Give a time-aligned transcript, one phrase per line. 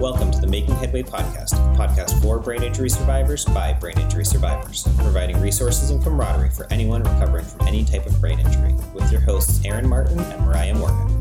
[0.00, 4.24] Welcome to the Making Headway podcast, a podcast for brain injury survivors by brain injury
[4.24, 9.10] survivors, providing resources and camaraderie for anyone recovering from any type of brain injury, with
[9.10, 11.20] your hosts Aaron Martin and Mariah Morgan.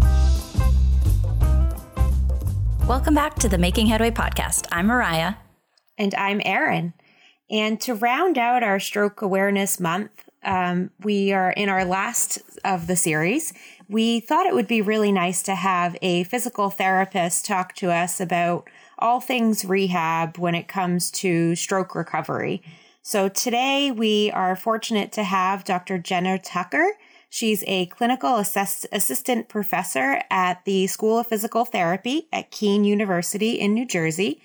[2.88, 4.68] Welcome back to the Making Headway podcast.
[4.72, 5.34] I'm Mariah.
[5.98, 6.94] And I'm Aaron.
[7.50, 12.88] And to round out our Stroke Awareness Month, um, we are in our last of
[12.88, 13.54] the series.
[13.90, 18.20] We thought it would be really nice to have a physical therapist talk to us
[18.20, 18.70] about
[19.00, 22.62] all things rehab when it comes to stroke recovery.
[23.02, 25.98] So today we are fortunate to have Dr.
[25.98, 26.94] Jenna Tucker.
[27.30, 33.52] She's a clinical assess- assistant professor at the School of Physical Therapy at Kean University
[33.52, 34.42] in New Jersey.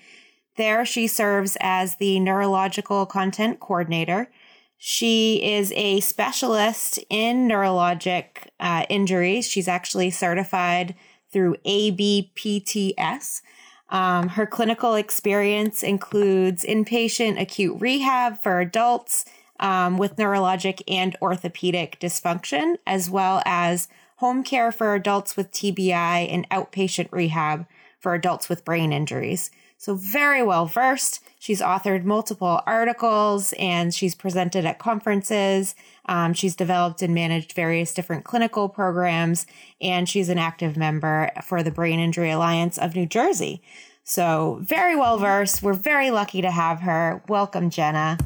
[0.55, 4.29] There, she serves as the neurological content coordinator.
[4.77, 9.47] She is a specialist in neurologic uh, injuries.
[9.47, 10.93] She's actually certified
[11.31, 13.41] through ABPTS.
[13.93, 19.23] Um, her clinical experience includes inpatient acute rehab for adults
[19.59, 25.93] um, with neurologic and orthopedic dysfunction, as well as home care for adults with TBI
[25.93, 27.67] and outpatient rehab
[27.99, 29.51] for adults with brain injuries.
[29.77, 31.19] So, very well versed.
[31.37, 35.75] She's authored multiple articles and she's presented at conferences.
[36.05, 39.45] Um, she's developed and managed various different clinical programs,
[39.81, 43.61] and she's an active member for the Brain Injury Alliance of New Jersey.
[44.03, 45.63] So, very well versed.
[45.63, 47.23] We're very lucky to have her.
[47.29, 48.17] Welcome, Jenna.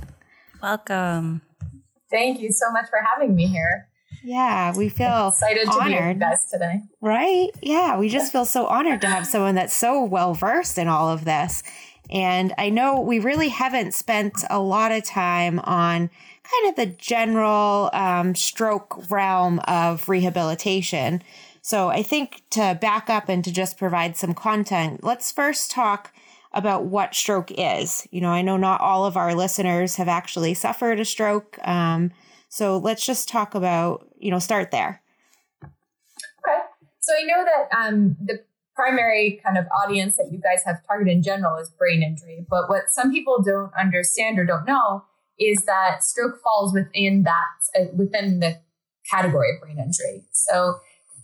[0.62, 1.42] Welcome.
[2.10, 3.88] Thank you so much for having me here.
[4.24, 5.84] Yeah, we feel excited honored.
[5.84, 6.82] to be with you guys today.
[7.00, 7.50] Right?
[7.62, 11.10] Yeah, we just feel so honored to have someone that's so well versed in all
[11.10, 11.64] of this.
[12.10, 16.10] And I know we really haven't spent a lot of time on
[16.52, 21.22] kind of the general um, stroke realm of rehabilitation.
[21.62, 26.14] So I think to back up and to just provide some content, let's first talk
[26.54, 28.08] about what stroke is.
[28.10, 31.58] You know, I know not all of our listeners have actually suffered a stroke.
[31.68, 32.12] Um,
[32.50, 35.02] so let's just talk about, you know, start there.
[35.64, 36.60] Okay.
[37.00, 38.40] So I know that um, the
[38.74, 42.46] primary kind of audience that you guys have targeted in general is brain injury.
[42.50, 45.04] But what some people don't understand or don't know
[45.40, 48.60] is that stroke falls within that, uh, within the
[49.10, 50.26] category of brain injury.
[50.32, 50.80] So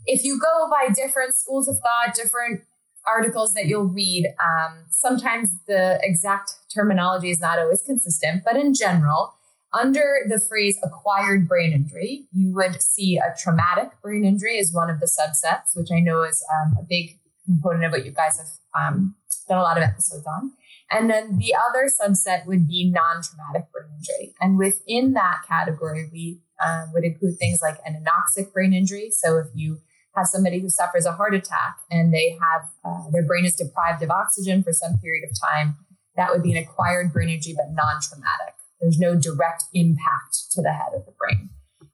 [0.06, 2.62] if you go by different schools of thought, different
[3.06, 8.74] articles that you'll read, um, sometimes the exact terminology is not always consistent, but in
[8.74, 9.34] general,
[9.74, 14.90] under the phrase acquired brain injury, you would see a traumatic brain injury as one
[14.90, 18.38] of the subsets, which I know is um, a big component of what you guys
[18.38, 19.16] have um,
[19.50, 20.52] done a lot of episodes on.
[20.94, 24.36] And then the other subset would be non traumatic brain injury.
[24.40, 29.10] And within that category, we um, would include things like an anoxic brain injury.
[29.12, 29.80] So if you
[30.16, 34.04] have somebody who suffers a heart attack and they have uh, their brain is deprived
[34.04, 35.78] of oxygen for some period of time,
[36.16, 38.54] that would be an acquired brain injury, but non traumatic.
[38.80, 41.50] There's no direct impact to the head of the brain.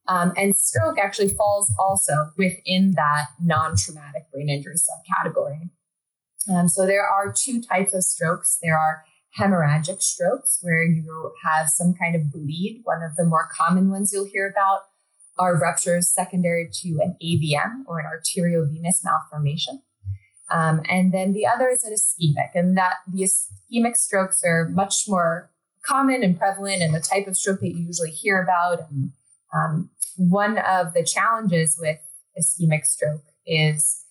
[0.08, 5.70] Um, and stroke actually falls also within that non traumatic brain injury subcategory.
[6.48, 8.58] Um, so there are two types of strokes.
[8.62, 9.04] There are
[9.38, 12.82] hemorrhagic strokes, where you have some kind of bleed.
[12.84, 14.82] One of the more common ones you'll hear about
[15.38, 19.82] are ruptures secondary to an AVM or an arteriovenous malformation.
[20.52, 25.04] Um, and then the other is an ischemic, and that the ischemic strokes are much
[25.08, 25.52] more
[25.84, 28.90] common and prevalent and the type of stroke that you usually hear about.
[28.90, 29.12] And
[29.54, 32.00] um, one of the challenges with
[32.38, 34.06] ischemic stroke is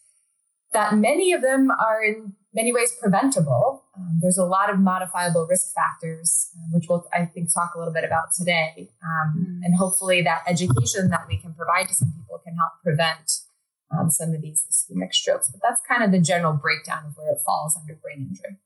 [0.72, 3.84] that many of them are in many ways preventable.
[3.96, 7.78] Um, there's a lot of modifiable risk factors, um, which we'll, I think, talk a
[7.78, 8.90] little bit about today.
[9.02, 9.60] Um, mm.
[9.64, 13.30] And hopefully, that education that we can provide to some people can help prevent
[13.90, 15.50] um, some of these ischemic strokes.
[15.50, 18.58] But that's kind of the general breakdown of where it falls under brain injury.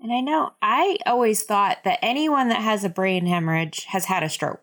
[0.00, 4.22] And I know I always thought that anyone that has a brain hemorrhage has had
[4.22, 4.62] a stroke,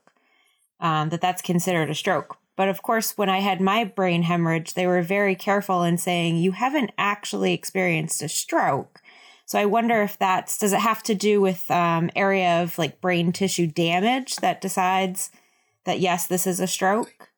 [0.79, 2.37] um, that that's considered a stroke.
[2.57, 6.37] But of course, when I had my brain hemorrhage, they were very careful in saying,
[6.37, 8.99] you haven't actually experienced a stroke.
[9.45, 12.99] So I wonder if that's, does it have to do with um, area of like
[12.99, 15.31] brain tissue damage that decides
[15.85, 17.29] that yes, this is a stroke?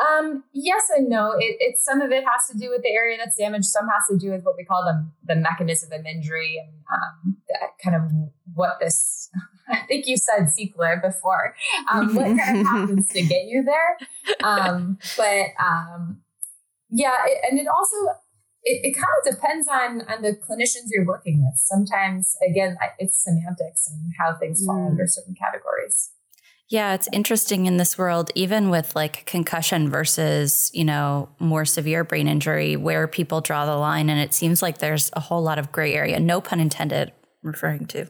[0.00, 1.32] Um, yes and no.
[1.38, 3.66] It, it, some of it has to do with the area that's damaged.
[3.66, 7.36] Some has to do with what we call the the mechanism of injury and um,
[7.82, 8.02] kind of
[8.54, 9.30] what this.
[9.70, 11.54] I think you said CPLR before.
[11.90, 14.08] Um, what kind of happens to get you there?
[14.42, 16.22] Um, but um,
[16.90, 17.96] yeah, it, and it also
[18.62, 21.58] it, it kind of depends on on the clinicians you're working with.
[21.58, 24.90] Sometimes, again, it's semantics and how things fall mm.
[24.90, 26.10] under certain categories.
[26.68, 32.04] Yeah, it's interesting in this world, even with like concussion versus, you know, more severe
[32.04, 34.08] brain injury, where people draw the line.
[34.08, 36.20] And it seems like there's a whole lot of gray area.
[36.20, 37.12] No pun intended,
[37.42, 38.08] referring to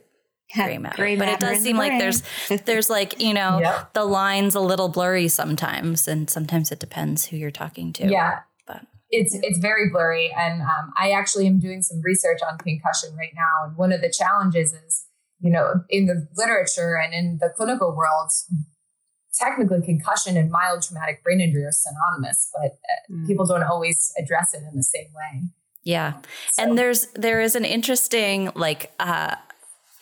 [0.55, 0.97] gray matter.
[0.97, 2.23] gray but it does seem like there's
[2.65, 3.93] there's like, you know, yep.
[3.95, 6.09] the line's a little blurry sometimes.
[6.09, 8.09] And sometimes it depends who you're talking to.
[8.09, 8.41] Yeah.
[8.67, 10.33] But it's it's very blurry.
[10.37, 13.69] And um, I actually am doing some research on concussion right now.
[13.69, 15.07] And one of the challenges is
[15.41, 18.31] you know, in the literature and in the clinical world,
[19.35, 22.79] technically concussion and mild traumatic brain injury are synonymous, but
[23.11, 23.27] mm.
[23.27, 25.43] people don't always address it in the same way.
[25.83, 26.21] Yeah.
[26.53, 26.63] So.
[26.63, 29.37] And there's there is an interesting like uh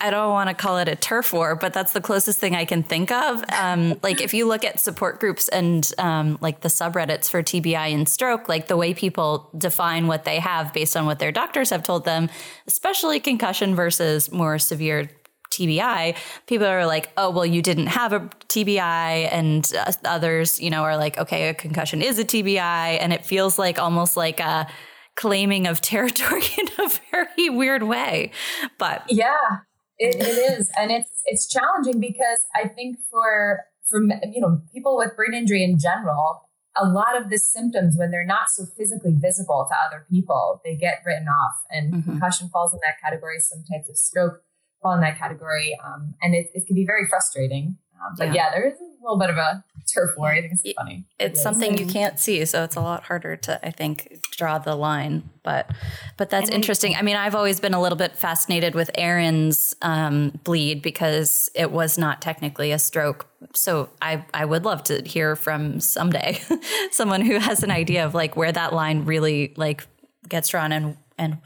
[0.00, 2.64] I don't want to call it a turf war, but that's the closest thing I
[2.64, 3.42] can think of.
[3.52, 7.92] Um, like if you look at support groups and um, like the subreddits for TBI
[7.92, 11.70] and stroke, like the way people define what they have based on what their doctors
[11.70, 12.30] have told them,
[12.66, 15.10] especially concussion versus more severe
[15.50, 16.16] TBI,
[16.46, 19.28] people are like, oh, well, you didn't have a TBI.
[19.32, 22.60] And uh, others, you know, are like, okay, a concussion is a TBI.
[22.60, 24.68] And it feels like almost like a
[25.16, 28.30] claiming of territory in a very weird way.
[28.78, 29.58] But yeah,
[29.98, 30.70] it, it is.
[30.78, 35.64] And it's, it's challenging because I think for, for, you know, people with brain injury
[35.64, 36.42] in general,
[36.76, 40.76] a lot of the symptoms when they're not so physically visible to other people, they
[40.76, 42.10] get written off and mm-hmm.
[42.10, 43.40] concussion falls in that category.
[43.40, 44.42] Some types of stroke
[44.82, 45.76] fall in that category.
[45.84, 47.78] Um, and it, it can be very frustrating.
[48.04, 48.34] Um, but yeah.
[48.34, 48.50] yeah.
[48.50, 50.30] there is a little bit of a turf war.
[50.30, 51.04] I think it's funny.
[51.18, 54.58] It's it something you can't see, so it's a lot harder to, I think, draw
[54.58, 55.28] the line.
[55.42, 55.70] But
[56.16, 56.94] but that's interesting.
[56.94, 61.70] I mean, I've always been a little bit fascinated with Aaron's um, bleed because it
[61.70, 63.26] was not technically a stroke.
[63.54, 66.40] So I I would love to hear from someday
[66.90, 69.86] someone who has an idea of like where that line really like
[70.28, 71.38] gets drawn and and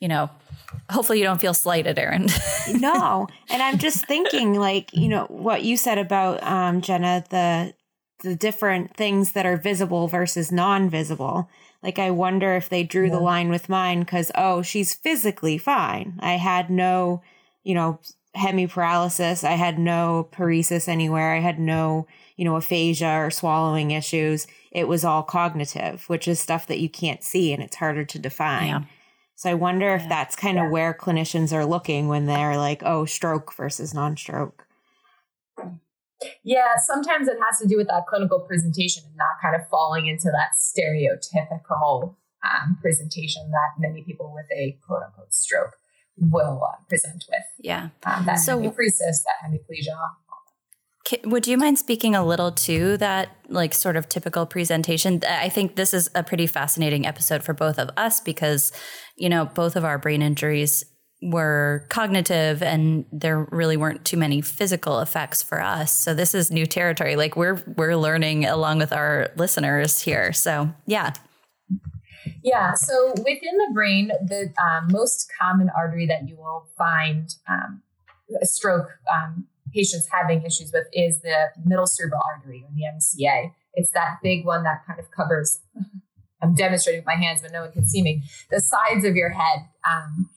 [0.00, 0.30] you know
[0.90, 2.28] hopefully you don't feel slighted, Erin.
[2.74, 3.28] no.
[3.50, 7.74] And I'm just thinking like, you know, what you said about um Jenna, the
[8.22, 11.48] the different things that are visible versus non-visible.
[11.82, 13.12] Like I wonder if they drew yeah.
[13.12, 16.18] the line with mine cuz oh, she's physically fine.
[16.20, 17.22] I had no,
[17.62, 17.98] you know,
[18.36, 19.44] hemiparalysis.
[19.44, 21.34] I had no paresis anywhere.
[21.34, 22.06] I had no,
[22.36, 24.46] you know, aphasia or swallowing issues.
[24.70, 28.18] It was all cognitive, which is stuff that you can't see and it's harder to
[28.18, 28.66] define.
[28.66, 28.82] Yeah.
[29.36, 33.04] So I wonder if that's kind of where clinicians are looking when they're like, oh,
[33.04, 34.66] stroke versus non stroke.
[36.42, 40.06] Yeah, sometimes it has to do with that clinical presentation and not kind of falling
[40.06, 45.76] into that stereotypical um, presentation that many people with a quote unquote stroke
[46.18, 47.44] will uh, present with.
[47.58, 47.90] Yeah.
[48.04, 49.98] Um, that so, hemiparesis, that hemiplegia,
[51.24, 55.22] would you mind speaking a little to that, like, sort of typical presentation?
[55.28, 58.72] I think this is a pretty fascinating episode for both of us because,
[59.16, 60.84] you know, both of our brain injuries
[61.22, 65.92] were cognitive and there really weren't too many physical effects for us.
[65.92, 67.16] So this is new territory.
[67.16, 70.32] Like we're we're learning along with our listeners here.
[70.32, 71.12] So yeah.
[72.42, 72.74] Yeah.
[72.74, 77.82] So within the brain, the um, most common artery that you will find um,
[78.40, 83.52] a stroke um, patients having issues with is the middle cerebral artery or the MCA.
[83.74, 85.60] It's that big one that kind of covers.
[86.42, 88.22] I'm demonstrating with my hands, but no one can see me.
[88.50, 90.28] The sides of your head, um,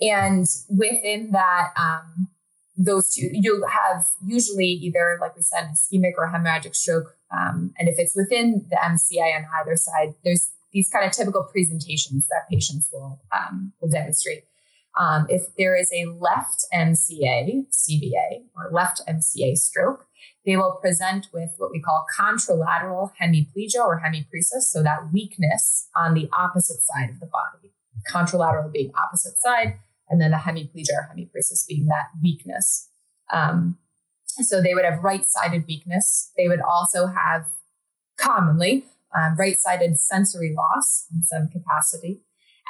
[0.00, 2.28] and within that, um,
[2.76, 7.16] those two, you'll have usually either, like we said, ischemic or hemorrhagic stroke.
[7.30, 11.44] Um, and if it's within the MCA on either side, there's these kind of typical
[11.44, 14.44] presentations that patients will um, will demonstrate.
[14.96, 20.06] Um, if there is a left MCA, CVA, or left MCA stroke,
[20.46, 26.14] they will present with what we call contralateral hemiplegia or hemiparesis, so that weakness on
[26.14, 27.72] the opposite side of the body.
[28.12, 32.88] Contralateral being opposite side, and then the hemiplegia or hemiparesis being that weakness.
[33.32, 33.78] Um,
[34.26, 36.30] so they would have right sided weakness.
[36.36, 37.46] They would also have
[38.18, 38.84] commonly
[39.16, 42.20] um, right sided sensory loss in some capacity.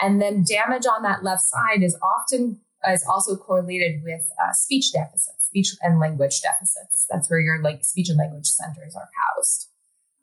[0.01, 2.61] And then damage on that left side is often
[2.93, 7.07] is also correlated with uh, speech deficits, speech and language deficits.
[7.11, 9.71] That's where your like speech and language centers are housed.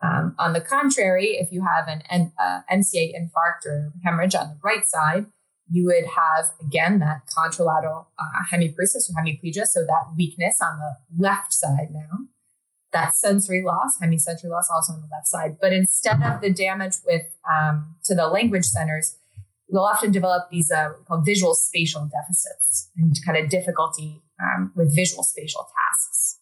[0.03, 4.49] Um, on the contrary, if you have an, an uh, MCA infarct or hemorrhage on
[4.49, 5.27] the right side,
[5.69, 11.23] you would have again that contralateral uh, hemiparesis or hemiplegia, so that weakness on the
[11.23, 12.25] left side now.
[12.91, 15.57] That sensory loss, hemisensory loss, also on the left side.
[15.61, 19.17] But instead of the damage with um, to the language centers,
[19.71, 24.95] we'll often develop these uh, called visual spatial deficits and kind of difficulty um, with
[24.95, 26.39] visual spatial tasks.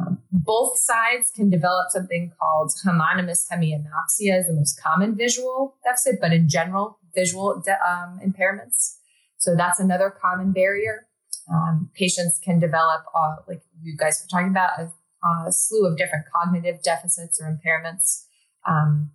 [0.00, 6.16] Um, both sides can develop something called homonymous hemianopsia is the most common visual deficit,
[6.20, 8.96] but in general, visual de- um, impairments.
[9.36, 11.06] So that's another common barrier.
[11.52, 14.92] Um, patients can develop, uh, like you guys were talking about, a
[15.24, 18.24] a slew of different cognitive deficits or impairments.
[18.68, 19.12] Um,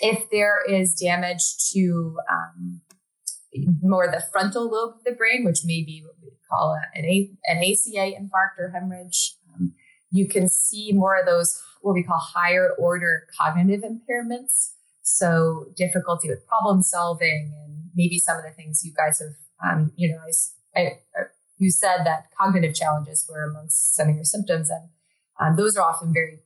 [0.00, 2.80] if there is damage to um,
[3.82, 7.30] more the frontal lobe of the brain, which may be what we call an, a,
[7.46, 9.72] an ACA infarct or hemorrhage, um,
[10.10, 14.72] you can see more of those what we call higher order cognitive impairments.
[15.02, 19.92] So difficulty with problem solving and maybe some of the things you guys have, um,
[19.96, 20.18] you know,
[20.76, 21.22] I, I,
[21.58, 24.88] you said that cognitive challenges were amongst some of your symptoms, and
[25.38, 26.40] um, those are often very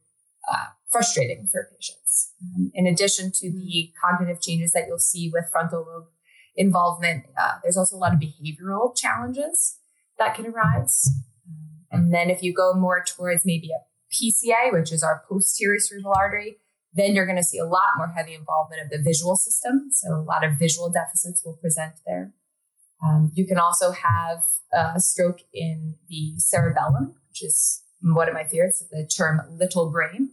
[0.53, 2.33] uh, frustrating for patients.
[2.41, 6.07] Um, in addition to the cognitive changes that you'll see with frontal lobe
[6.55, 9.79] involvement, uh, there's also a lot of behavioral challenges
[10.19, 11.11] that can arise.
[11.91, 13.83] And then if you go more towards maybe a
[14.15, 16.59] PCA, which is our posterior cerebral artery,
[16.93, 19.89] then you're going to see a lot more heavy involvement of the visual system.
[19.91, 22.33] So a lot of visual deficits will present there.
[23.05, 28.45] Um, you can also have a stroke in the cerebellum, which is one of my
[28.45, 30.31] favorites, the term little brain.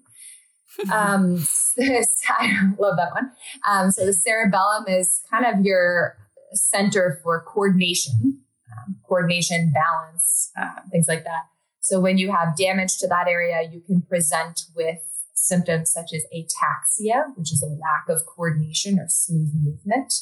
[0.92, 1.46] Um,
[1.80, 3.32] I love that one.
[3.68, 6.18] Um, so the cerebellum is kind of your
[6.54, 8.40] center for coordination,
[8.72, 11.44] um, coordination, balance, uh, things like that.
[11.80, 15.00] So when you have damage to that area, you can present with
[15.34, 20.14] symptoms such as ataxia, which is a lack of coordination or smooth movement.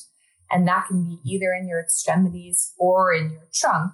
[0.50, 3.92] And that can be either in your extremities or in your trunk,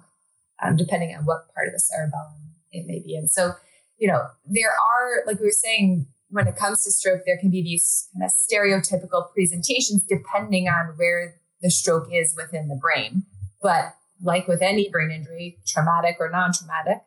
[0.62, 3.28] um, depending on what part of the cerebellum it may be in.
[3.28, 3.52] So,
[3.98, 7.50] you know, there are, like we were saying, when it comes to stroke, there can
[7.50, 13.24] be these kind of stereotypical presentations depending on where the stroke is within the brain.
[13.62, 17.02] But like with any brain injury, traumatic or non traumatic,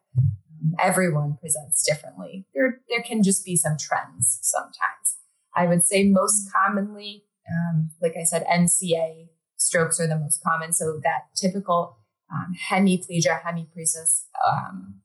[0.79, 2.47] everyone presents differently.
[2.55, 5.17] There, there can just be some trends sometimes.
[5.55, 10.73] I would say most commonly, um, like I said, MCA strokes are the most common.
[10.73, 11.97] So that typical
[12.33, 15.01] um, hemiplegia, hemiparesis, um,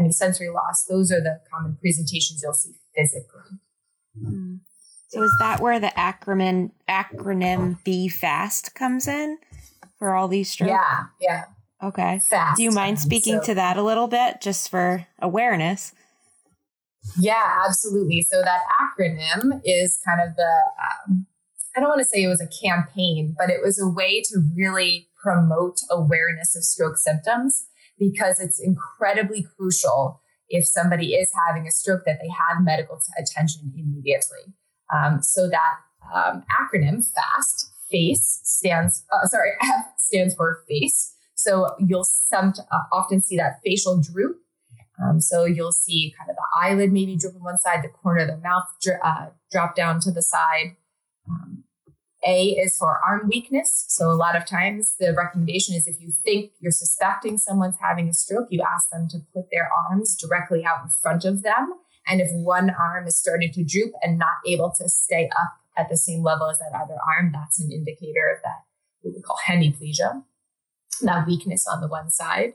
[0.00, 3.58] hemisensory loss, those are the common presentations you'll see physically.
[4.18, 4.60] Mm.
[5.08, 9.38] So is that where the acronym acronym Be Fast comes in
[9.98, 10.70] for all these strokes?
[10.70, 11.44] Yeah, yeah.
[11.82, 12.20] Okay.
[12.28, 12.56] Fast.
[12.56, 15.92] Do you mind speaking so, to that a little bit just for awareness?
[17.18, 18.26] Yeah, absolutely.
[18.30, 20.52] So that acronym is kind of the,
[21.08, 21.26] um,
[21.76, 24.42] I don't want to say it was a campaign, but it was a way to
[24.54, 27.66] really promote awareness of stroke symptoms
[28.00, 33.22] because it's incredibly crucial if somebody is having a stroke that they have medical t-
[33.22, 34.54] attention immediately.
[34.92, 35.76] Um, so that
[36.12, 41.14] um, acronym FAST, FACE stands, uh, sorry, F stands for FACE.
[41.34, 44.38] So you'll some, uh, often see that facial droop.
[45.02, 48.22] Um, so you'll see kind of the eyelid maybe droop on one side, the corner
[48.22, 48.64] of the mouth
[49.02, 50.76] uh, drop down to the side.
[51.28, 51.64] Um,
[52.26, 53.86] a is for arm weakness.
[53.88, 58.08] So a lot of times the recommendation is if you think you're suspecting someone's having
[58.08, 61.74] a stroke, you ask them to put their arms directly out in front of them.
[62.06, 65.88] And if one arm is starting to droop and not able to stay up at
[65.88, 68.64] the same level as that other arm, that's an indicator of that
[69.02, 70.22] what we call hemiplegia
[71.02, 72.52] that weakness on the one side.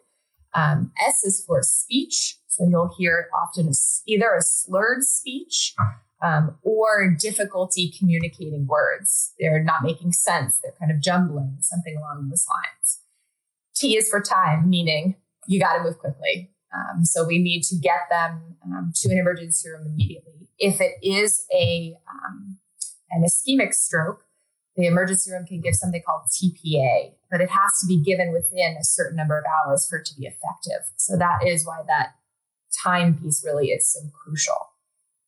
[0.53, 2.37] Um, S is for speech.
[2.47, 3.71] So you'll hear often
[4.07, 5.73] either a slurred speech
[6.21, 9.33] um, or difficulty communicating words.
[9.39, 10.59] They're not making sense.
[10.61, 13.01] They're kind of jumbling, something along those lines.
[13.75, 15.15] T is for time, meaning
[15.47, 16.51] you got to move quickly.
[16.73, 20.49] Um, so we need to get them um, to an emergency room immediately.
[20.57, 22.57] If it is a um,
[23.11, 24.25] an ischemic stroke,
[24.75, 28.75] the emergency room can give something called TPA, but it has to be given within
[28.79, 30.85] a certain number of hours for it to be effective.
[30.97, 32.15] So that is why that
[32.83, 34.55] time piece really is so crucial.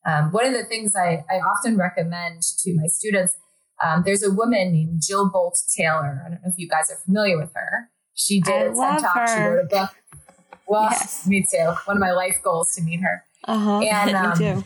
[0.08, 3.36] Um, one of the things I, I, often recommend to my students,
[3.84, 6.24] um, there's a woman named Jill Bolte Taylor.
[6.26, 7.90] I don't know if you guys are familiar with her.
[8.16, 9.16] She did a TED Talk.
[9.16, 9.28] Her.
[9.28, 9.90] She wrote a book.
[10.66, 11.28] Well, yes.
[11.28, 11.74] me too.
[11.86, 13.26] One of my life goals to meet her.
[13.44, 13.80] Uh-huh.
[13.92, 14.64] And um, me too.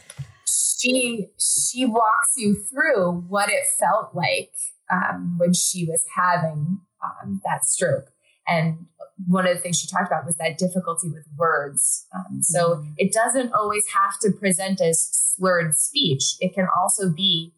[0.48, 4.51] she she walks you through what it felt like
[4.91, 8.12] um, when she was having um, that stroke.
[8.48, 8.86] And
[9.28, 12.08] one of the things she talked about was that difficulty with words.
[12.13, 12.94] Um, so mm-hmm.
[12.98, 16.36] it doesn't always have to present as slurred speech.
[16.40, 17.54] It can also be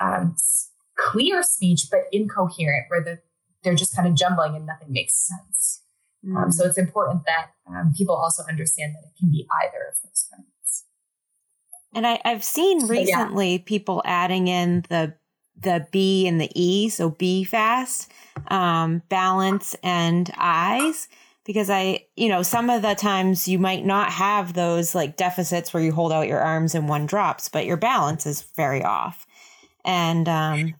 [0.00, 0.36] um,
[0.96, 3.18] clear speech, but incoherent, where the,
[3.62, 5.82] they're just kind of jumbling and nothing makes sense.
[6.24, 6.50] Mm-hmm.
[6.50, 10.26] so it's important that um, people also understand that it can be either of those
[10.28, 10.84] kinds.
[11.94, 13.62] And I, have seen recently yeah.
[13.64, 15.14] people adding in the
[15.62, 18.10] the B and the E, so be fast,
[18.48, 21.08] um, balance, and eyes.
[21.44, 25.72] Because I, you know, some of the times you might not have those like deficits
[25.72, 29.26] where you hold out your arms and one drops, but your balance is very off.
[29.84, 30.74] And um,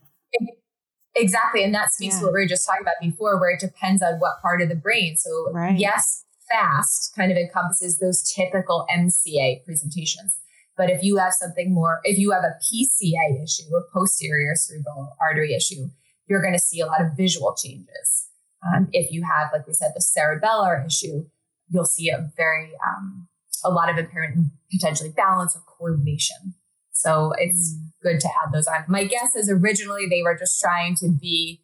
[1.14, 1.62] exactly.
[1.62, 2.20] And that speaks yeah.
[2.20, 4.68] to what we were just talking about before, where it depends on what part of
[4.68, 5.16] the brain.
[5.16, 5.78] So, right.
[5.78, 10.36] yes, FAST kind of encompasses those typical MCA presentations.
[10.76, 15.16] But if you have something more, if you have a PCA issue, a posterior cerebral
[15.20, 15.88] artery issue,
[16.28, 18.28] you're going to see a lot of visual changes.
[18.66, 21.26] Um, if you have, like we said, the cerebellar issue,
[21.68, 23.28] you'll see a very, um,
[23.64, 26.54] a lot of impairment in potentially balance or coordination.
[26.92, 27.90] So it's mm.
[28.02, 28.84] good to add those on.
[28.88, 31.60] My guess is originally they were just trying to be,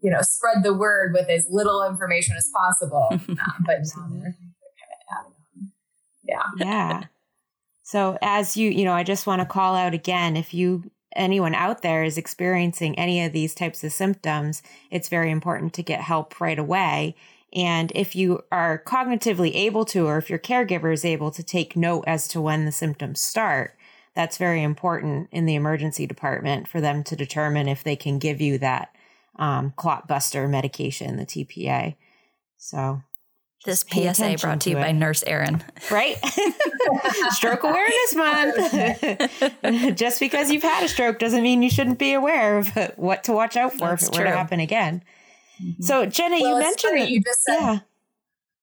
[0.00, 3.08] you know, spread the word with as little information as possible.
[3.10, 5.72] um, but now they're, they're kind of adding on.
[6.24, 6.42] Yeah.
[6.56, 7.04] Yeah.
[7.92, 11.54] So as you, you know, I just want to call out again if you anyone
[11.54, 16.00] out there is experiencing any of these types of symptoms, it's very important to get
[16.00, 17.14] help right away.
[17.52, 21.76] And if you are cognitively able to, or if your caregiver is able to take
[21.76, 23.76] note as to when the symptoms start,
[24.16, 28.40] that's very important in the emergency department for them to determine if they can give
[28.40, 28.88] you that
[29.38, 31.96] um, clot buster medication, the TPA.
[32.56, 33.02] So
[33.64, 35.62] this PSA brought to you to by Nurse Erin.
[35.90, 36.16] Right?
[37.30, 39.96] stroke Awareness Month.
[39.96, 43.32] Just because you've had a stroke doesn't mean you shouldn't be aware of what to
[43.32, 44.24] watch out for That's if it true.
[44.24, 45.02] were to happen again.
[45.62, 45.82] Mm-hmm.
[45.82, 47.78] So, Jenna, well, you mentioned that, you just said, yeah.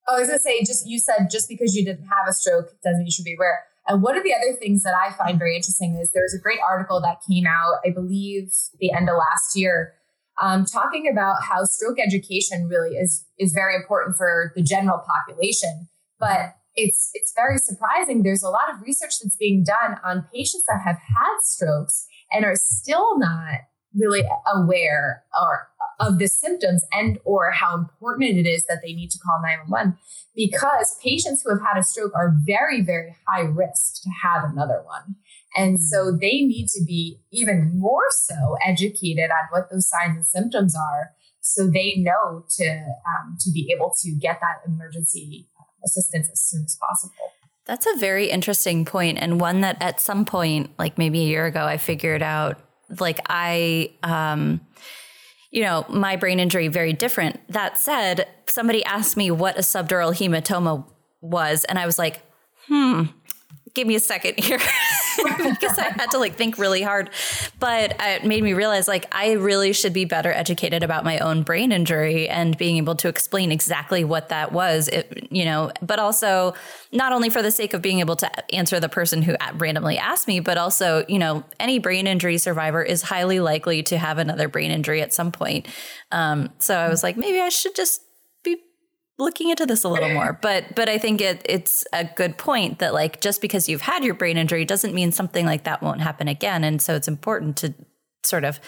[0.07, 2.33] Oh, I was going to say, just you said just because you didn't have a
[2.33, 3.63] stroke doesn't mean you should be aware.
[3.87, 6.59] And one of the other things that I find very interesting is there's a great
[6.67, 9.93] article that came out, I believe, the end of last year
[10.41, 15.87] um, talking about how stroke education really is is very important for the general population.
[16.19, 18.23] But it's it's very surprising.
[18.23, 22.45] There's a lot of research that's being done on patients that have had strokes and
[22.45, 23.61] are still not
[23.95, 25.69] really aware or
[25.99, 29.97] of the symptoms and or how important it is that they need to call 911
[30.35, 34.81] because patients who have had a stroke are very very high risk to have another
[34.85, 35.15] one
[35.55, 36.19] and so mm.
[36.19, 41.11] they need to be even more so educated on what those signs and symptoms are
[41.41, 45.47] so they know to um, to be able to get that emergency
[45.83, 47.13] assistance as soon as possible.
[47.65, 51.45] That's a very interesting point and one that at some point like maybe a year
[51.45, 52.59] ago I figured out
[52.99, 54.61] like I um
[55.51, 57.39] you know, my brain injury very different.
[57.51, 60.85] That said, somebody asked me what a subdural hematoma
[61.21, 62.21] was and I was like,
[62.67, 63.05] "Hmm,
[63.73, 64.59] give me a second here
[65.37, 67.09] because I had to like think really hard.
[67.59, 71.43] But it made me realize like I really should be better educated about my own
[71.43, 75.99] brain injury and being able to explain exactly what that was, it, you know, but
[75.99, 76.53] also
[76.91, 80.27] not only for the sake of being able to answer the person who randomly asked
[80.27, 84.47] me, but also, you know, any brain injury survivor is highly likely to have another
[84.47, 85.67] brain injury at some point.
[86.11, 88.01] Um, so I was like, maybe I should just
[89.19, 90.39] looking into this a little more.
[90.41, 94.03] But but I think it it's a good point that like just because you've had
[94.03, 96.63] your brain injury doesn't mean something like that won't happen again.
[96.63, 97.73] And so it's important to
[98.23, 98.59] sort of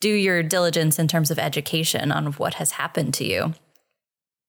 [0.00, 3.54] do your diligence in terms of education on what has happened to you.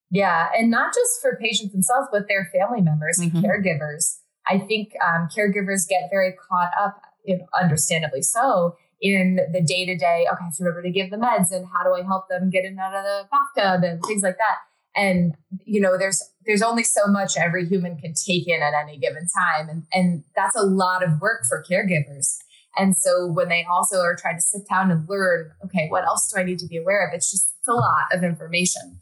[0.10, 3.46] Yeah, and not just for patients themselves, but their family members and mm-hmm.
[3.46, 4.20] caregivers.
[4.48, 9.86] I think um, caregivers get very caught up, you know, understandably so, in the day
[9.86, 10.26] to day.
[10.32, 12.50] Okay, I have to remember to give the meds, and how do I help them
[12.50, 14.58] get in out of the bathtub and things like that
[14.98, 18.98] and you know there's there's only so much every human can take in at any
[18.98, 19.70] given time.
[19.70, 22.38] And and that's a lot of work for caregivers.
[22.76, 26.32] And so when they also are trying to sit down and learn okay what else
[26.32, 27.14] do i need to be aware of?
[27.14, 29.00] It's just it's a lot of information.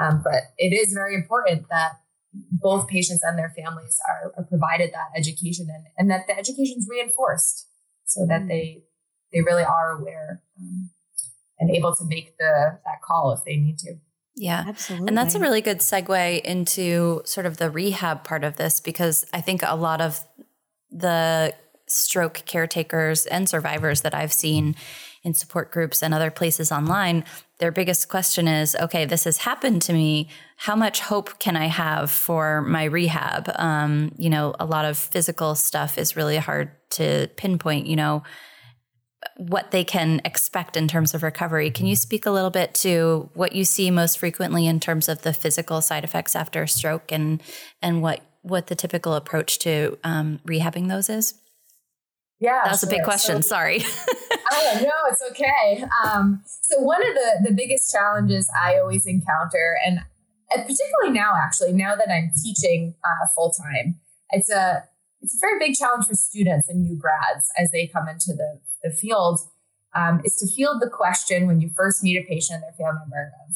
[0.00, 1.92] Um, but it is very important that
[2.52, 6.76] both patients and their families are, are provided that education and, and that the education
[6.78, 7.66] is reinforced
[8.04, 8.48] so that mm.
[8.48, 8.82] they
[9.32, 10.90] they really are aware um,
[11.58, 13.94] and able to make the that call if they need to
[14.38, 14.64] yeah.
[14.68, 15.08] Absolutely.
[15.08, 19.24] And that's a really good segue into sort of the rehab part of this because
[19.32, 20.24] I think a lot of
[20.90, 21.54] the
[21.86, 24.76] stroke caretakers and survivors that I've seen
[25.24, 27.24] in support groups and other places online,
[27.58, 30.28] their biggest question is okay, this has happened to me.
[30.56, 33.50] How much hope can I have for my rehab?
[33.56, 38.22] Um, you know, a lot of physical stuff is really hard to pinpoint, you know
[39.36, 41.70] what they can expect in terms of recovery.
[41.70, 45.22] Can you speak a little bit to what you see most frequently in terms of
[45.22, 47.42] the physical side effects after a stroke and
[47.82, 51.34] and what what the typical approach to um, rehabbing those is?
[52.40, 52.88] Yeah, that was sure.
[52.88, 53.42] a big question.
[53.42, 53.80] So, Sorry.
[54.52, 55.84] oh no, it's okay.
[56.04, 60.00] Um, so one of the the biggest challenges I always encounter, and
[60.50, 63.98] particularly now, actually, now that I'm teaching uh, full time,
[64.30, 64.84] it's a
[65.20, 68.60] it's a very big challenge for students and new grads as they come into the
[68.82, 69.40] the field
[69.94, 73.00] um, is to field the question when you first meet a patient and their family
[73.00, 73.54] member of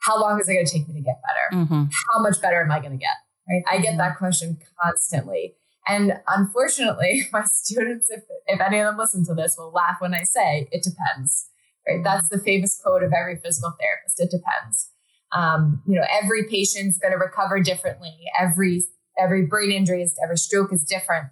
[0.00, 1.62] how long is it going to take me to get better?
[1.62, 1.84] Mm-hmm.
[2.12, 3.16] How much better am I going to get?
[3.48, 3.62] Right?
[3.68, 5.54] I get that question constantly.
[5.86, 10.14] And unfortunately, my students, if, if any of them listen to this, will laugh when
[10.14, 11.48] I say it depends.
[11.86, 12.02] Right?
[12.04, 14.20] That's the famous quote of every physical therapist.
[14.20, 14.90] It depends.
[15.32, 18.14] Um, you know, every patient's going to recover differently.
[18.38, 18.84] Every
[19.18, 21.28] every brain injury is every stroke is different.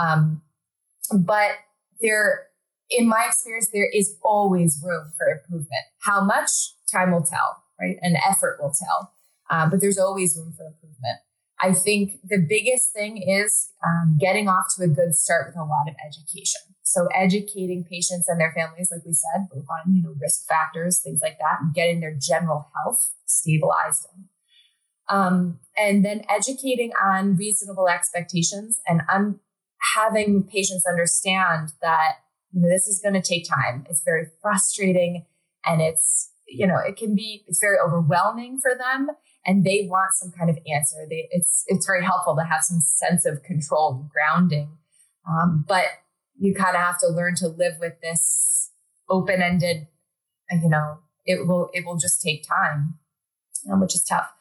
[0.00, 0.42] Um,
[1.12, 1.52] but
[2.00, 2.45] there,
[2.90, 5.84] in my experience, there is always room for improvement.
[6.00, 6.50] How much
[6.90, 7.96] time will tell, right?
[8.00, 9.12] And effort will tell.
[9.50, 11.18] Um, but there's always room for improvement.
[11.60, 15.64] I think the biggest thing is um, getting off to a good start with a
[15.64, 16.60] lot of education.
[16.82, 21.00] So educating patients and their families, like we said, both on you know risk factors,
[21.02, 24.06] things like that, and getting their general health stabilized.
[25.08, 29.40] Um, and then educating on reasonable expectations and un-
[29.94, 32.16] having patients understand that
[32.56, 33.84] you know this is going to take time.
[33.90, 35.26] It's very frustrating,
[35.66, 39.10] and it's you know it can be it's very overwhelming for them
[39.46, 40.96] and they want some kind of answer.
[41.08, 44.76] They, it's it's very helpful to have some sense of control and grounding,
[45.28, 45.84] um, but
[46.38, 48.72] you kind of have to learn to live with this
[49.08, 49.86] open ended.
[50.50, 52.98] You know, it will it will just take time,
[53.70, 54.32] um, which is tough.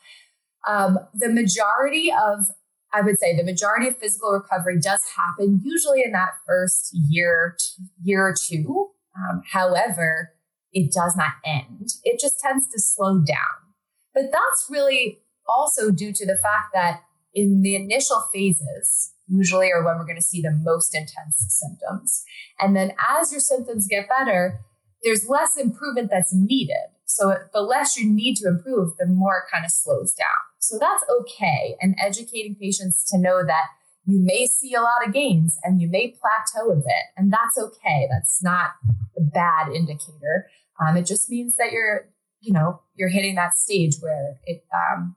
[0.67, 2.47] Um, the majority of
[2.95, 7.57] I would say the majority of physical recovery does happen usually in that first year
[8.01, 8.91] year or two.
[9.17, 10.33] Um, however,
[10.71, 11.89] it does not end.
[12.03, 13.65] It just tends to slow down.
[14.13, 17.01] But that's really also due to the fact that
[17.33, 22.23] in the initial phases, usually are when we're going to see the most intense symptoms.
[22.59, 24.59] And then as your symptoms get better,
[25.03, 26.87] there's less improvement that's needed.
[27.05, 30.27] So the less you need to improve, the more it kind of slows down.
[30.67, 31.75] So that's okay.
[31.81, 33.65] And educating patients to know that
[34.05, 37.57] you may see a lot of gains and you may plateau a bit, and that's
[37.57, 38.07] okay.
[38.09, 38.71] That's not
[39.17, 40.47] a bad indicator.
[40.79, 42.09] Um, it just means that you're
[42.41, 45.15] you know you're hitting that stage where it um,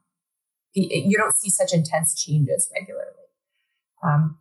[0.74, 3.12] you don't see such intense changes regularly.
[4.02, 4.38] Um,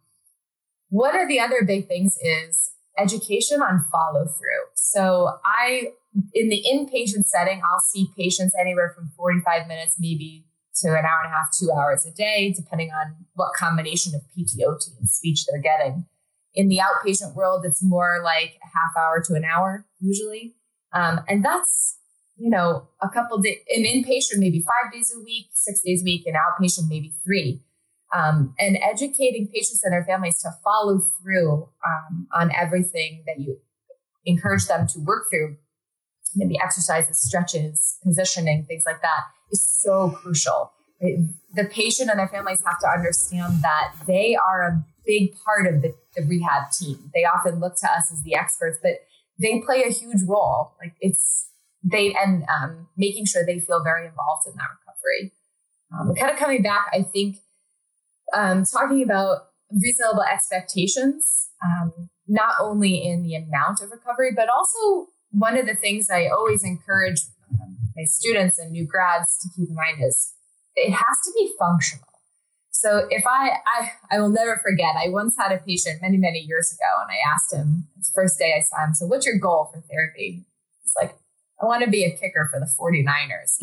[0.90, 4.66] one of the other big things is education on follow through.
[4.76, 5.90] So I
[6.34, 10.47] in the inpatient setting, I'll see patients anywhere from 45 minutes, maybe
[10.82, 14.22] to an hour and a half, two hours a day, depending on what combination of
[14.38, 16.06] PTOT and speech they're getting.
[16.54, 20.56] In the outpatient world, it's more like a half hour to an hour usually.
[20.94, 21.98] Um, and that's
[22.38, 26.06] you know, a couple days, an inpatient maybe five days a week, six days a
[26.06, 27.62] week, an outpatient maybe three.
[28.16, 33.58] Um, and educating patients and their families to follow through um, on everything that you
[34.26, 35.58] encourage them to work through,
[36.36, 40.72] maybe exercises, stretches, positioning, things like that, is so crucial.
[41.00, 45.82] The patient and their families have to understand that they are a big part of
[45.82, 47.12] the, the rehab team.
[47.14, 48.94] They often look to us as the experts, but
[49.40, 50.74] they play a huge role.
[50.82, 51.50] Like it's
[51.84, 55.32] they and um, making sure they feel very involved in that recovery.
[55.94, 57.38] Um, kind of coming back, I think
[58.34, 65.08] um, talking about reasonable expectations, um, not only in the amount of recovery, but also
[65.32, 67.22] one of the things I always encourage
[67.62, 70.34] um, my students and new grads to keep in mind is
[70.76, 72.06] it has to be functional.
[72.72, 76.40] So if I, I, I will never forget, I once had a patient many, many
[76.40, 79.72] years ago, and I asked him, first day I saw him, so what's your goal
[79.74, 80.46] for therapy?
[80.84, 81.16] He's like,
[81.62, 83.58] I want to be a kicker for the 49ers.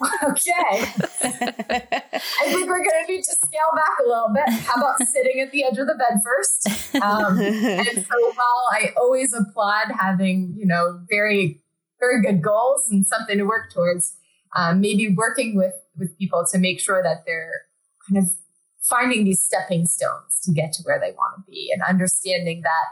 [0.00, 0.52] Like, okay.
[2.40, 4.48] I think we're going to need to scale back a little bit.
[4.64, 6.96] How about sitting at the edge of the bed first?
[6.96, 11.60] Um, and so while I always applaud having, you know, very,
[12.00, 14.16] very good goals and something to work towards,
[14.56, 17.62] um, maybe working with, with people to make sure that they're
[18.08, 18.32] kind of
[18.80, 22.84] finding these stepping stones to get to where they want to be and understanding that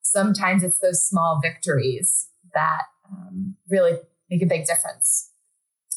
[0.00, 3.98] sometimes it's those small victories that um, really
[4.30, 5.30] make a big difference.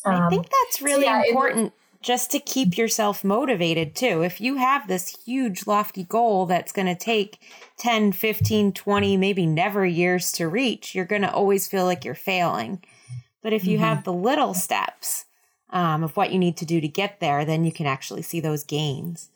[0.03, 1.73] Um, I think that's really so yeah, important.
[2.01, 4.23] just to keep yourself motivated too.
[4.23, 7.39] If you have this huge lofty goal that's going to take
[7.77, 12.13] 10, 15, 20, maybe never years to reach, you're going to always feel like you're
[12.13, 12.83] failing.
[13.41, 13.85] But if you mm-hmm.
[13.85, 15.25] have the little steps
[15.71, 18.39] um, of what you need to do to get there, then you can actually see
[18.39, 19.29] those gains.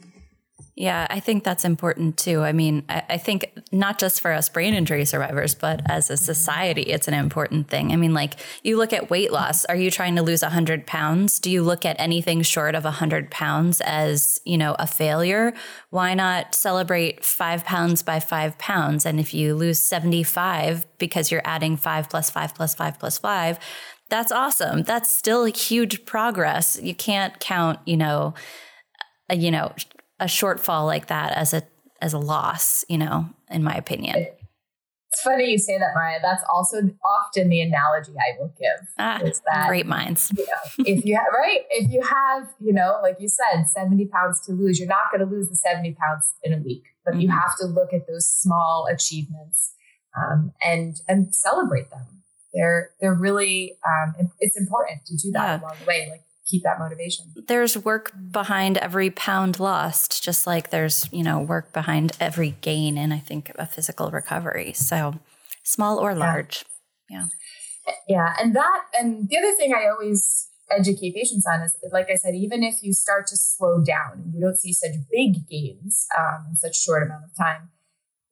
[0.75, 2.41] Yeah, I think that's important too.
[2.41, 6.15] I mean, I, I, think not just for us brain injury survivors, but as a
[6.15, 7.91] society, it's an important thing.
[7.91, 9.65] I mean, like you look at weight loss.
[9.65, 11.39] Are you trying to lose 100 pounds?
[11.39, 15.53] Do you look at anything short of 100 pounds as, you know, a failure?
[15.89, 19.05] Why not celebrate five pounds by five pounds?
[19.05, 23.59] And if you lose 75 because you're adding five plus five plus five plus five,
[24.09, 24.83] that's awesome.
[24.83, 26.79] That's still huge progress.
[26.81, 28.33] You can't count, you know,
[29.29, 29.73] uh, you know,
[30.19, 31.63] a shortfall like that as a
[32.01, 34.27] as a loss, you know, in my opinion.
[35.11, 36.19] It's funny you say that, Mariah.
[36.21, 38.87] That's also often the analogy I will give.
[38.99, 40.31] Ah, is that, great minds.
[40.37, 44.05] You know, if you have, right, if you have, you know, like you said, 70
[44.05, 47.13] pounds to lose, you're not going to lose the 70 pounds in a week, but
[47.13, 47.21] mm-hmm.
[47.21, 49.73] you have to look at those small achievements
[50.15, 52.05] um, and and celebrate them.
[52.53, 55.59] They're they're really um, it's important to do that yeah.
[55.59, 56.07] along the way.
[56.11, 57.25] Like keep that motivation.
[57.47, 62.97] There's work behind every pound lost, just like there's, you know, work behind every gain
[62.97, 64.73] in, I think, a physical recovery.
[64.73, 65.19] So
[65.63, 66.65] small or large.
[67.09, 67.25] Yeah.
[68.07, 68.35] Yeah.
[68.39, 72.35] And that, and the other thing I always educate patients on is, like I said,
[72.35, 76.47] even if you start to slow down and you don't see such big gains um,
[76.51, 77.69] in such short amount of time,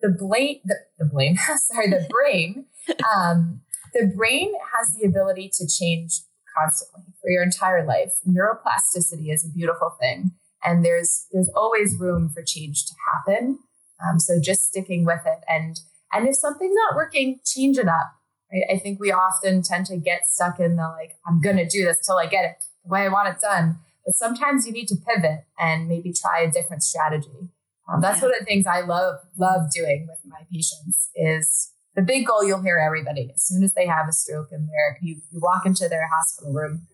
[0.01, 2.65] the blame, the, the blame, sorry, the brain,
[3.15, 3.62] um,
[3.93, 6.21] the brain has the ability to change
[6.58, 8.13] constantly for your entire life.
[8.28, 10.32] Neuroplasticity is a beautiful thing,
[10.63, 13.60] and there's there's always room for change to happen.
[14.08, 15.80] Um, so just sticking with it, and
[16.13, 18.13] and if something's not working, change it up.
[18.52, 18.63] Right?
[18.72, 22.06] I think we often tend to get stuck in the like, I'm gonna do this
[22.06, 23.80] till I get it the way I want it done.
[24.06, 27.50] But sometimes you need to pivot and maybe try a different strategy.
[27.91, 32.01] Um, that's one of the things I love love doing with my patients is the
[32.01, 35.15] big goal you'll hear everybody as soon as they have a stroke and they're you,
[35.31, 36.88] you walk into their hospital room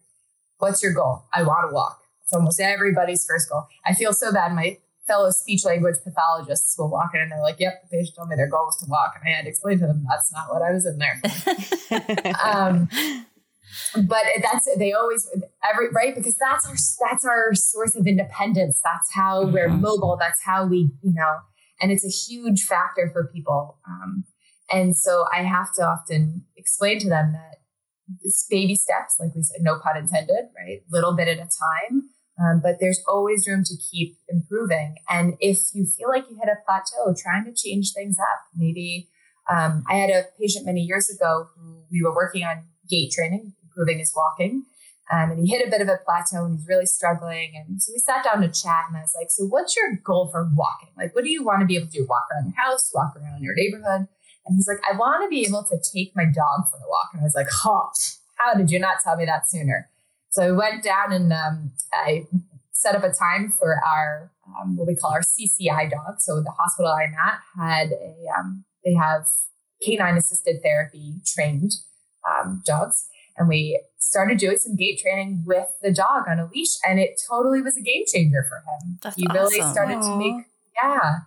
[0.64, 1.26] what's your goal?
[1.34, 2.00] I want to walk.
[2.24, 3.68] It's almost everybody's first goal.
[3.86, 4.54] I feel so bad.
[4.54, 8.30] My fellow speech language pathologists will walk in and they're like yep the patient told
[8.30, 10.48] me their goal was to walk and i had to explain to them that's not
[10.48, 11.20] what i was in there
[12.46, 12.88] um,
[14.08, 15.30] but that's they always
[15.70, 16.16] every right?
[16.16, 16.76] Because that's our
[17.10, 18.80] that's our source of independence.
[18.82, 19.82] That's how we're mm-hmm.
[19.82, 20.16] mobile.
[20.18, 21.40] That's how we you know
[21.82, 24.24] and it's a huge factor for people um,
[24.72, 27.58] and so I have to often explain to them that
[28.24, 30.82] it's baby steps, like we said, no pun intended, right?
[30.92, 32.10] Little bit at a time.
[32.40, 34.96] Um, but there's always room to keep improving.
[35.10, 38.46] And if you feel like you hit a plateau, trying to change things up.
[38.56, 39.10] Maybe
[39.50, 43.54] um, I had a patient many years ago who we were working on gait training,
[43.64, 44.66] improving his walking.
[45.12, 47.54] Um, and he hit a bit of a plateau and he's really struggling.
[47.56, 50.30] And so we sat down to chat and I was like, So, what's your goal
[50.32, 50.90] for walking?
[50.98, 52.08] Like, what do you want to be able to do?
[52.10, 54.08] Walk around your house, walk around your neighborhood?
[54.46, 57.10] And he's like, I want to be able to take my dog for a walk.
[57.14, 57.88] And I was like, huh,
[58.36, 59.90] how did you not tell me that sooner?
[60.30, 62.28] So I went down and um, I
[62.72, 66.20] set up a time for our, um, what we call our CCI dog.
[66.20, 69.28] So the hospital I'm at had a, um, they have
[69.82, 71.72] canine assisted therapy trained
[72.28, 73.08] um, dogs.
[73.38, 76.76] And we started doing some gait training with the dog on a leash.
[76.88, 79.00] And it totally was a game changer for him.
[79.02, 79.42] That's he awesome.
[79.42, 80.12] really started Aww.
[80.12, 80.46] to make,
[80.84, 81.20] yeah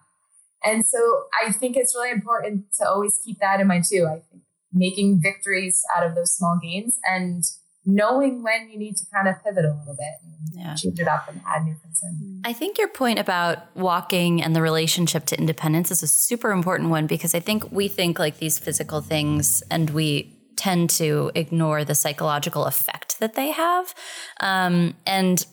[0.67, 0.99] and so
[1.45, 4.07] I think it's really important to always keep that in mind too.
[4.11, 7.45] I think making victories out of those small gains and
[7.87, 10.75] knowing when you need to kind of pivot a little bit and yeah.
[10.75, 12.43] change it up and add new things in.
[12.45, 16.91] I think your point about walking and the relationship to independence is a super important
[16.91, 21.85] one because I think we think like these physical things and we tend to ignore
[21.85, 23.95] the psychological effect that they have.
[24.41, 25.47] Um, and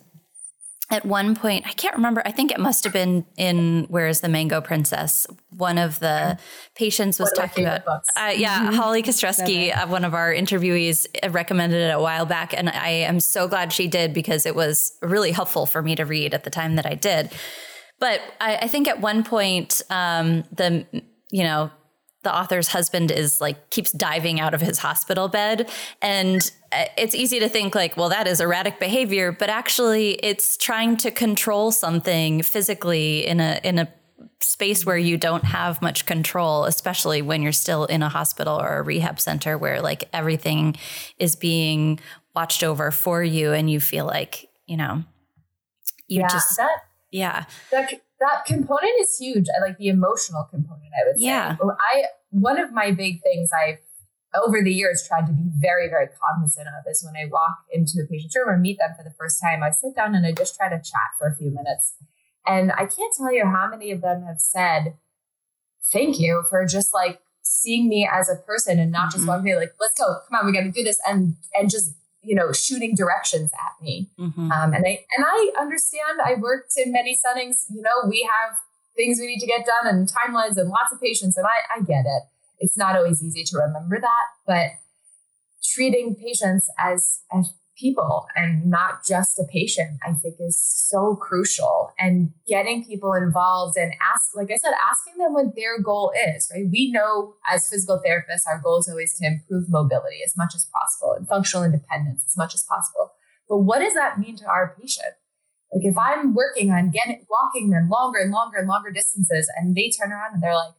[0.93, 4.21] at one point, I can't remember, I think it must have been in Where is
[4.21, 5.25] the Mango Princess?
[5.49, 6.38] One of the
[6.75, 8.75] patients was talking about, uh, yeah, mm-hmm.
[8.75, 12.53] Holly Kostreski, uh, one of our interviewees, uh, recommended it a while back.
[12.56, 16.06] And I am so glad she did because it was really helpful for me to
[16.06, 17.32] read at the time that I did.
[17.99, 20.86] But I, I think at one point, um, the,
[21.32, 21.71] you know,
[22.23, 25.69] the author's husband is like keeps diving out of his hospital bed.
[26.01, 30.57] And uh, it's easy to think like well that is erratic behavior but actually it's
[30.57, 33.93] trying to control something physically in a in a
[34.39, 38.79] space where you don't have much control especially when you're still in a hospital or
[38.79, 40.75] a rehab center where like everything
[41.19, 41.99] is being
[42.36, 45.03] watched over for you and you feel like you know
[46.07, 46.77] you yeah, just that,
[47.12, 47.45] yeah.
[47.71, 49.47] that that component is huge.
[49.55, 51.25] I like the emotional component, I would say.
[51.25, 51.57] Yeah.
[51.62, 53.79] I one of my big things I've
[54.33, 58.01] over the years tried to be very, very cognizant of is when I walk into
[58.03, 60.31] a patient's room or meet them for the first time, I sit down and I
[60.31, 61.93] just try to chat for a few minutes.
[62.45, 64.95] And I can't tell you how many of them have said,
[65.91, 69.27] Thank you for just like seeing me as a person and not just mm-hmm.
[69.27, 72.51] walking like, let's go, come on, we gotta do this and and just you know,
[72.51, 74.09] shooting directions at me.
[74.19, 74.51] Mm-hmm.
[74.51, 76.19] Um, and I and I understand.
[76.23, 77.65] I worked in many settings.
[77.73, 78.57] You know, we have
[78.95, 81.81] things we need to get done and timelines and lots of patients, and I I
[81.81, 82.23] get it.
[82.59, 84.67] It's not always easy to remember that, but
[85.63, 91.91] treating patients as as people and not just a patient, I think is so crucial.
[91.99, 96.49] And getting people involved and ask, like I said, asking them what their goal is,
[96.53, 96.65] right?
[96.71, 100.65] We know as physical therapists, our goal is always to improve mobility as much as
[100.65, 103.12] possible and functional independence as much as possible.
[103.49, 105.15] But what does that mean to our patient?
[105.73, 109.75] Like if I'm working on getting walking them longer and longer and longer distances and
[109.75, 110.73] they turn around and they're like,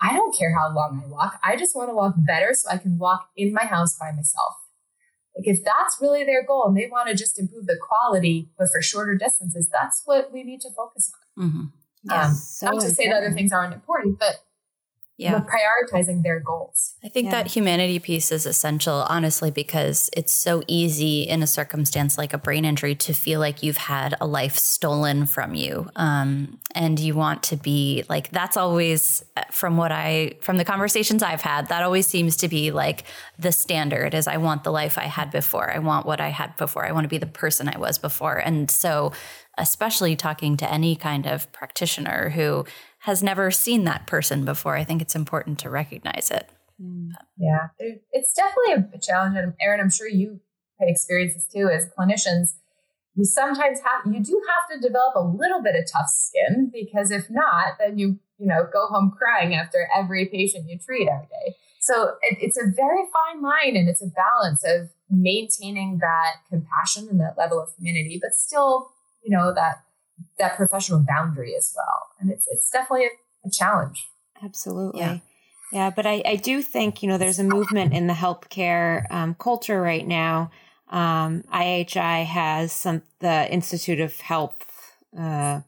[0.00, 1.38] I don't care how long I walk.
[1.44, 4.56] I just want to walk better so I can walk in my house by myself
[5.36, 8.68] like if that's really their goal and they want to just improve the quality, but
[8.70, 11.44] for shorter distances, that's what we need to focus on.
[11.44, 11.62] Mm-hmm.
[12.04, 14.36] Yeah, um, so not to say that other things aren't important, but
[15.22, 15.40] yeah.
[15.40, 16.94] prioritizing their goals.
[17.04, 17.42] I think yeah.
[17.42, 22.38] that humanity piece is essential, honestly, because it's so easy in a circumstance like a
[22.38, 25.90] brain injury to feel like you've had a life stolen from you.
[25.96, 31.22] Um, and you want to be like, that's always from what I, from the conversations
[31.22, 33.04] I've had, that always seems to be like
[33.38, 35.70] the standard is I want the life I had before.
[35.70, 36.86] I want what I had before.
[36.86, 38.36] I want to be the person I was before.
[38.36, 39.12] And so,
[39.58, 42.64] especially talking to any kind of practitioner who
[43.02, 46.48] has never seen that person before, I think it's important to recognize it.
[46.80, 47.10] Mm.
[47.36, 49.36] Yeah, it's definitely a challenge.
[49.36, 50.40] And Erin, I'm sure you
[50.78, 52.54] had experiences too as clinicians.
[53.16, 57.10] You sometimes have, you do have to develop a little bit of tough skin because
[57.10, 61.26] if not, then you, you know, go home crying after every patient you treat every
[61.26, 61.56] day.
[61.80, 67.08] So it, it's a very fine line and it's a balance of maintaining that compassion
[67.10, 68.92] and that level of humanity, but still,
[69.24, 69.82] you know, that
[70.42, 72.08] that professional boundary as well.
[72.20, 74.08] And it's it's definitely a, a challenge.
[74.42, 75.00] Absolutely.
[75.00, 75.18] Yeah.
[75.72, 79.34] yeah but I, I do think, you know, there's a movement in the healthcare um,
[79.34, 80.50] culture right now.
[80.88, 84.66] Um, IHI has some, the Institute of Health,
[85.18, 85.60] uh,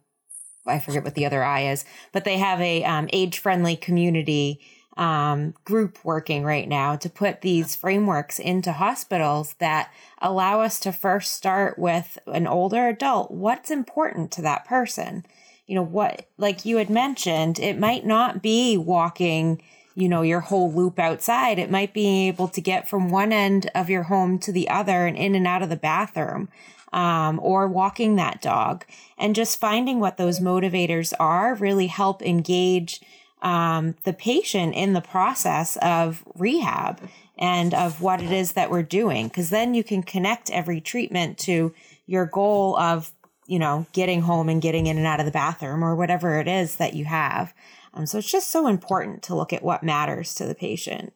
[0.66, 4.60] I forget what the other I is, but they have a um, age friendly community
[4.96, 10.92] um, group working right now to put these frameworks into hospitals that allow us to
[10.92, 13.30] first start with an older adult.
[13.30, 15.26] What's important to that person?
[15.66, 19.62] You know, what, like you had mentioned, it might not be walking,
[19.94, 21.58] you know, your whole loop outside.
[21.58, 25.06] It might be able to get from one end of your home to the other
[25.06, 26.48] and in and out of the bathroom.
[26.92, 28.84] Um, or walking that dog
[29.18, 33.00] and just finding what those motivators are really help engage
[33.44, 37.00] um, the patient in the process of rehab
[37.38, 39.28] and of what it is that we're doing.
[39.28, 41.74] Because then you can connect every treatment to
[42.06, 43.12] your goal of,
[43.46, 46.48] you know, getting home and getting in and out of the bathroom or whatever it
[46.48, 47.52] is that you have.
[47.92, 51.12] Um, so it's just so important to look at what matters to the patient.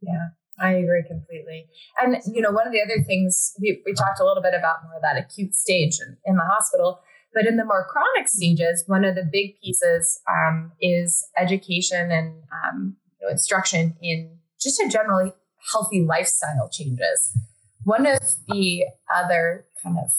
[0.00, 0.28] Yeah.
[0.62, 1.68] I agree completely.
[1.98, 4.84] And, you know, one of the other things we, we talked a little bit about
[4.84, 7.00] more of that acute stage in, in the hospital
[7.34, 12.42] but in the more chronic stages, one of the big pieces um, is education and
[12.52, 15.32] um, you know, instruction in just a generally
[15.72, 17.36] healthy lifestyle changes.
[17.84, 20.10] One of the other kind of,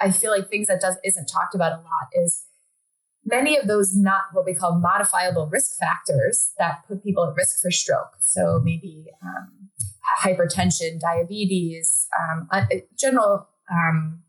[0.00, 2.46] I feel like things that does isn't talked about a lot is
[3.24, 7.60] many of those not what we call modifiable risk factors that put people at risk
[7.60, 8.16] for stroke.
[8.20, 9.70] So maybe um,
[10.22, 12.48] hypertension, diabetes, um,
[12.96, 14.22] general um,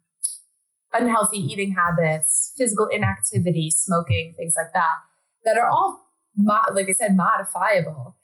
[0.93, 4.95] unhealthy eating habits, physical inactivity, smoking, things like that,
[5.45, 6.08] that are all,
[6.73, 8.17] like I said, modifiable.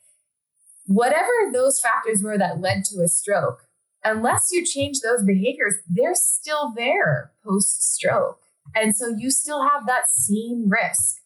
[0.86, 3.64] Whatever those factors were that led to a stroke,
[4.04, 8.40] unless you change those behaviors, they're still there post stroke.
[8.76, 11.18] And so you still have that same risk.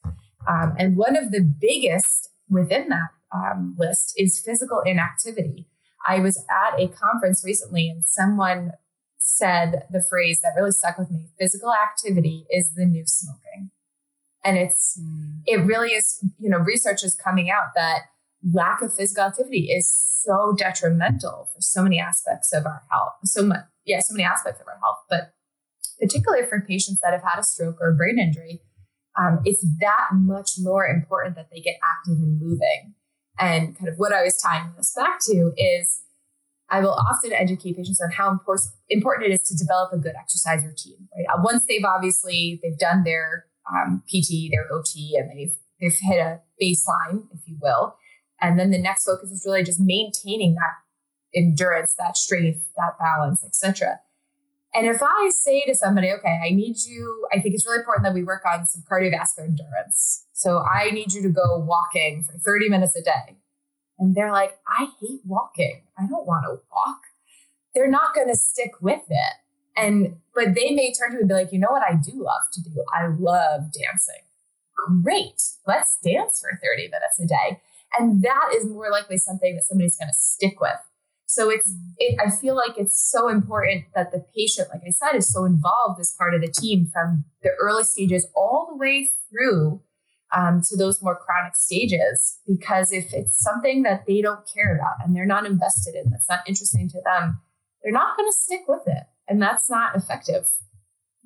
[0.47, 5.67] Um, and one of the biggest within that um, list is physical inactivity.
[6.07, 8.71] I was at a conference recently and someone
[9.41, 13.71] said the phrase that really stuck with me physical activity is the new smoking.
[14.43, 15.41] And it's, mm.
[15.45, 18.01] it really is, you know, research is coming out that
[18.53, 19.91] lack of physical activity is
[20.23, 23.13] so detrimental for so many aspects of our health.
[23.25, 25.33] So much, yeah, so many aspects of our health, but
[25.99, 28.61] particularly for patients that have had a stroke or a brain injury,
[29.19, 32.95] um, it's that much more important that they get active and moving.
[33.39, 36.01] And kind of what I was tying this back to is
[36.71, 38.39] I will often educate patients on how
[38.89, 41.09] important it is to develop a good exercise routine.
[41.15, 41.25] Right?
[41.31, 46.17] Uh, once they've obviously they've done their um, PT, their OT, and they've they've hit
[46.17, 47.95] a baseline, if you will,
[48.39, 50.73] and then the next focus is really just maintaining that
[51.35, 53.99] endurance, that strength, that balance, etc.
[54.73, 58.05] And if I say to somebody, okay, I need you, I think it's really important
[58.05, 60.27] that we work on some cardiovascular endurance.
[60.31, 63.35] So I need you to go walking for 30 minutes a day
[64.01, 65.83] and they're like, I hate walking.
[65.97, 67.01] I don't want to walk.
[67.75, 69.33] They're not going to stick with it.
[69.77, 72.11] And, but they may turn to me and be like, you know what I do
[72.15, 72.83] love to do?
[72.91, 74.23] I love dancing.
[75.03, 75.41] Great.
[75.67, 77.61] Let's dance for 30 minutes a day.
[77.97, 80.79] And that is more likely something that somebody's going to stick with.
[81.27, 85.15] So it's, it, I feel like it's so important that the patient, like I said,
[85.15, 89.11] is so involved as part of the team from the early stages all the way
[89.29, 89.81] through
[90.35, 92.39] um, to those more chronic stages.
[92.47, 96.29] Because if it's something that they don't care about and they're not invested in, that's
[96.29, 97.41] not interesting to them,
[97.83, 99.03] they're not going to stick with it.
[99.27, 100.47] And that's not effective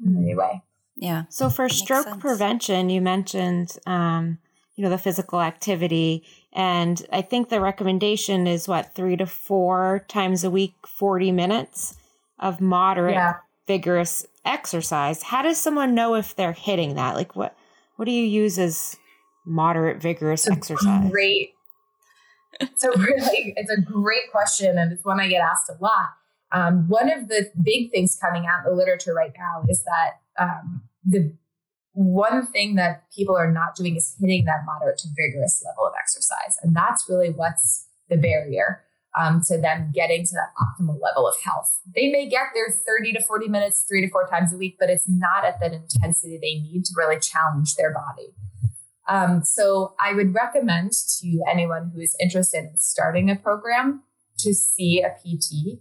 [0.06, 0.62] in any way.
[0.98, 1.24] Yeah.
[1.30, 4.38] So for stroke prevention, you mentioned, um,
[4.76, 6.24] you know, the physical activity.
[6.54, 11.98] And I think the recommendation is what, three to four times a week, 40 minutes
[12.40, 13.36] of moderate, yeah.
[13.68, 15.24] vigorous exercise.
[15.24, 17.16] How does someone know if they're hitting that?
[17.16, 17.58] Like what,
[17.96, 18.98] what do you use as
[19.46, 21.10] moderate vigorous exercise?
[21.10, 21.52] Great.
[22.60, 26.10] It's a really it's a great question, and it's one I get asked a lot.
[26.52, 30.22] Um, one of the big things coming out in the literature right now is that
[30.40, 31.34] um, the
[31.94, 35.94] one thing that people are not doing is hitting that moderate to vigorous level of
[36.00, 38.85] exercise, and that's really what's the barrier
[39.20, 41.80] um, to them getting to that optimal level of health.
[41.94, 44.90] They may get there 30 to 40 minutes, three to four times a week, but
[44.90, 48.34] it's not at that intensity they need to really challenge their body.
[49.08, 54.04] Um, so I would recommend to anyone who is interested in starting a program
[54.40, 55.80] to see a PT.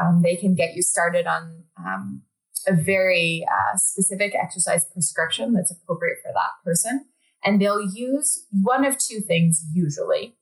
[0.00, 2.22] Um, they can get you started on um,
[2.66, 7.04] a very uh, specific exercise prescription that's appropriate for that person.
[7.44, 10.36] And they'll use one of two things usually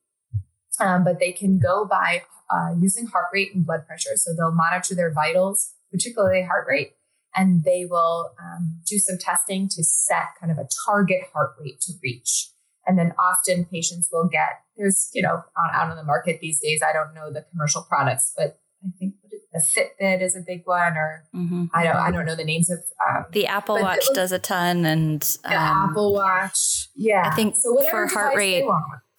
[0.81, 4.17] um, but they can go by uh, using heart rate and blood pressure.
[4.17, 6.93] So they'll monitor their vitals, particularly heart rate,
[7.35, 11.81] and they will um, do some testing to set kind of a target heart rate
[11.83, 12.51] to reach.
[12.87, 16.61] And then often patients will get there's you know out, out on the market these
[16.61, 16.83] days.
[16.83, 19.15] I don't know the commercial products, but I think
[19.53, 21.67] the Fitbit is a big one, or mm-hmm.
[21.75, 22.79] I don't I don't know the names of
[23.09, 27.29] um, the Apple Watch does a ton, and um, Apple Watch, yeah.
[27.31, 28.65] I think so for heart rate,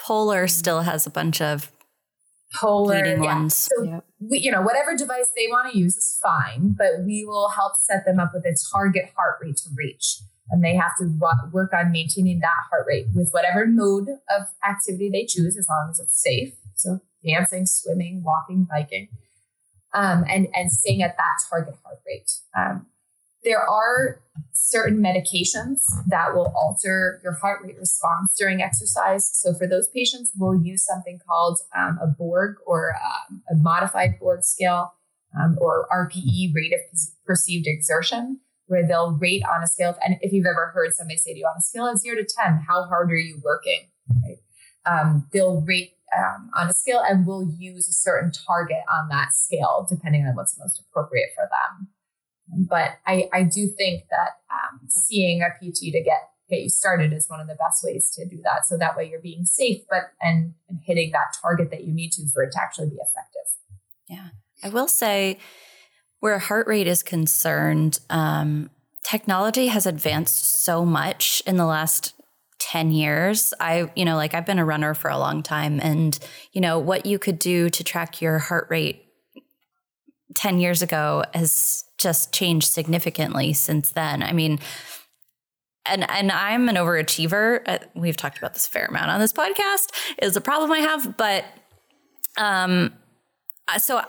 [0.02, 1.72] Polar still has a bunch of
[2.60, 3.20] Polar yeah.
[3.20, 3.56] ones.
[3.56, 4.06] So yep.
[4.20, 7.74] we, you know, whatever device they want to use is fine, but we will help
[7.78, 10.20] set them up with a target heart rate to reach.
[10.50, 11.06] And they have to
[11.54, 15.88] work on maintaining that heart rate with whatever mode of activity they choose, as long
[15.92, 16.54] as it's safe.
[16.76, 19.08] So dancing, swimming, walking, biking,
[19.94, 22.32] um, and and staying at that target heart rate.
[22.58, 22.88] Um,
[23.44, 24.22] there are
[24.54, 29.30] certain medications that will alter your heart rate response during exercise.
[29.34, 34.20] So for those patients, we'll use something called um, a Borg or um, a modified
[34.20, 34.94] Borg scale
[35.40, 36.80] um, or RPE, rate of
[37.26, 41.18] perceived exertion, where they'll rate on a scale of, and if you've ever heard somebody
[41.18, 43.88] say to you on a scale of zero to 10, how hard are you working?
[44.24, 44.38] Right?
[44.86, 49.34] Um, they'll rate um, on a scale and we'll use a certain target on that
[49.34, 51.90] scale, depending on what's most appropriate for them.
[52.52, 57.14] But I, I do think that um, seeing a PT to get get you started
[57.14, 58.68] is one of the best ways to do that.
[58.68, 62.12] So that way you're being safe, but and, and hitting that target that you need
[62.12, 63.48] to for it to actually be effective.
[64.10, 64.28] Yeah,
[64.62, 65.40] I will say
[66.20, 68.70] where heart rate is concerned, um,
[69.04, 72.14] technology has advanced so much in the last
[72.60, 73.54] 10 years.
[73.60, 76.18] I, you know, like I've been a runner for a long time and,
[76.54, 79.04] you know, what you could do to track your heart rate
[80.36, 84.24] 10 years ago has just changed significantly since then.
[84.24, 84.60] I mean,
[85.86, 87.62] and and I'm an overachiever.
[87.66, 89.92] Uh, we've talked about this fair amount on this podcast.
[90.22, 91.46] Is a problem I have, but
[92.38, 92.94] um,
[93.78, 94.02] so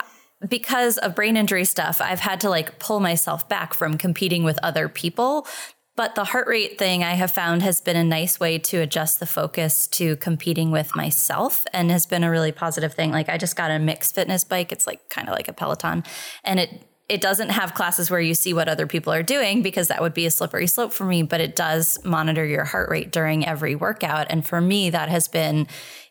[0.49, 4.59] because of brain injury stuff, I've had to like pull myself back from competing with
[4.63, 5.47] other people
[5.95, 9.21] but the heart rate thing I have found has been a nice way to adjust
[9.21, 13.11] the focus to competing with myself and has been a really positive thing.
[13.11, 14.73] Like I just got a mixed fitness bike.
[14.73, 16.03] It's like kind of like a Peloton
[16.45, 19.89] and it it doesn't have classes where you see what other people are doing because
[19.89, 23.13] that would be a slippery slope for me, but it does monitor your heart rate
[23.13, 24.27] during every workout.
[24.31, 25.67] And for me, that has been,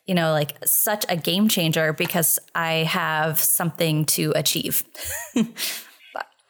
[0.06, 4.84] you know, like such a game changer because I have something to achieve.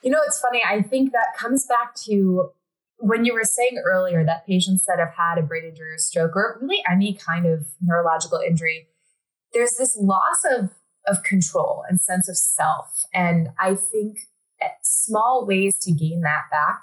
[0.03, 0.61] You know, it's funny.
[0.67, 2.49] I think that comes back to
[2.97, 6.35] when you were saying earlier that patients that have had a brain injury or stroke
[6.35, 8.87] or really any kind of neurological injury,
[9.53, 10.71] there's this loss of,
[11.07, 13.03] of control and sense of self.
[13.13, 14.27] And I think
[14.81, 16.81] small ways to gain that back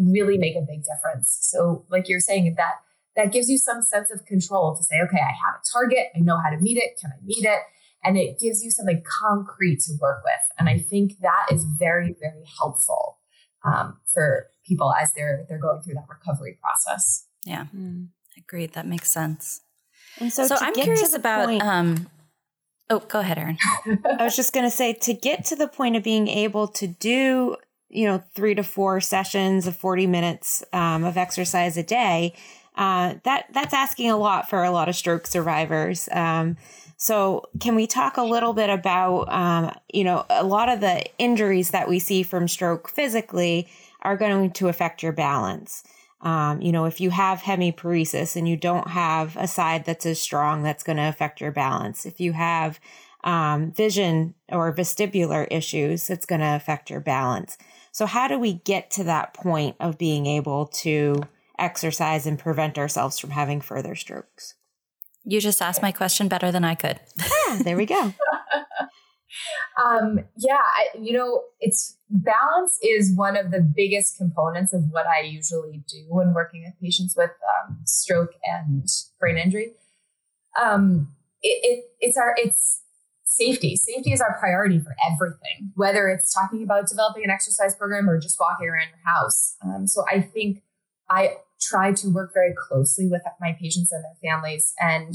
[0.00, 1.38] really make a big difference.
[1.42, 2.74] So, like you're saying, that
[3.16, 6.20] that gives you some sense of control to say, okay, I have a target, I
[6.20, 7.60] know how to meet it, can I meet it?
[8.02, 10.40] And it gives you something concrete to work with.
[10.58, 13.18] And I think that is very, very helpful
[13.62, 17.26] um, for people as they're they're going through that recovery process.
[17.44, 18.08] Yeah, mm.
[18.38, 18.72] agreed.
[18.72, 19.60] That makes sense.
[20.18, 21.46] And so, so I'm curious about.
[21.46, 22.06] Point, um,
[22.90, 23.58] oh, go ahead, Erin.
[24.18, 26.86] I was just going to say to get to the point of being able to
[26.86, 27.56] do
[27.88, 32.34] you know three to four sessions of 40 minutes um, of exercise a day
[32.76, 36.56] uh, that that's asking a lot for a lot of stroke survivors um,
[36.96, 41.04] so can we talk a little bit about um, you know a lot of the
[41.18, 43.66] injuries that we see from stroke physically
[44.02, 45.84] are going to affect your balance.
[46.22, 50.20] Um, you know, if you have hemiparesis and you don't have a side that's as
[50.20, 52.04] strong, that's going to affect your balance.
[52.04, 52.78] If you have
[53.24, 57.56] um, vision or vestibular issues, it's going to affect your balance.
[57.92, 61.22] So, how do we get to that point of being able to
[61.58, 64.54] exercise and prevent ourselves from having further strokes?
[65.24, 67.00] You just asked my question better than I could.
[67.48, 68.14] yeah, there we go.
[69.82, 75.06] Um, yeah, I, you know, it's balance is one of the biggest components of what
[75.06, 78.86] I usually do when working with patients with um, stroke and
[79.18, 79.72] brain injury.
[80.60, 82.82] Um, it, it, it's our it's
[83.24, 83.76] safety.
[83.76, 88.18] Safety is our priority for everything, whether it's talking about developing an exercise program or
[88.18, 89.56] just walking around your house.
[89.62, 90.62] Um, so I think
[91.08, 95.14] I try to work very closely with my patients and their families and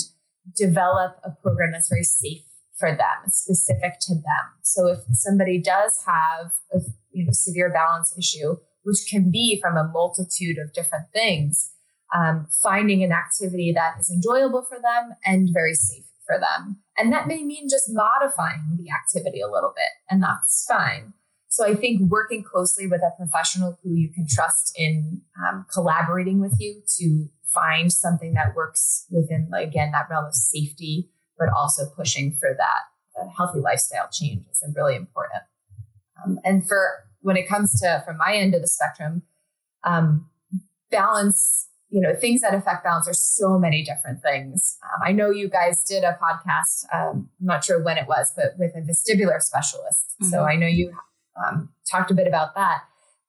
[0.55, 2.43] develop a program that's very safe
[2.77, 4.45] for them, specific to them.
[4.61, 6.79] So if somebody does have a
[7.11, 11.71] you know, severe balance issue, which can be from a multitude of different things,
[12.13, 16.77] um, finding an activity that is enjoyable for them and very safe for them.
[16.97, 21.13] And that may mean just modifying the activity a little bit, and that's fine.
[21.49, 26.41] So I think working closely with a professional who you can trust in um, collaborating
[26.41, 31.85] with you to find something that works within, again, that realm of safety, but also
[31.95, 32.81] pushing for that
[33.37, 35.43] healthy lifestyle change is really important.
[36.23, 39.23] Um, and for when it comes to from my end of the spectrum,
[39.83, 40.29] um,
[40.91, 44.77] balance, you know, things that affect balance are so many different things.
[44.83, 46.85] Um, I know you guys did a podcast.
[46.93, 50.15] Um, I'm not sure when it was, but with a vestibular specialist.
[50.21, 50.29] Mm-hmm.
[50.29, 50.91] So I know you
[51.45, 52.83] um, talked a bit about that.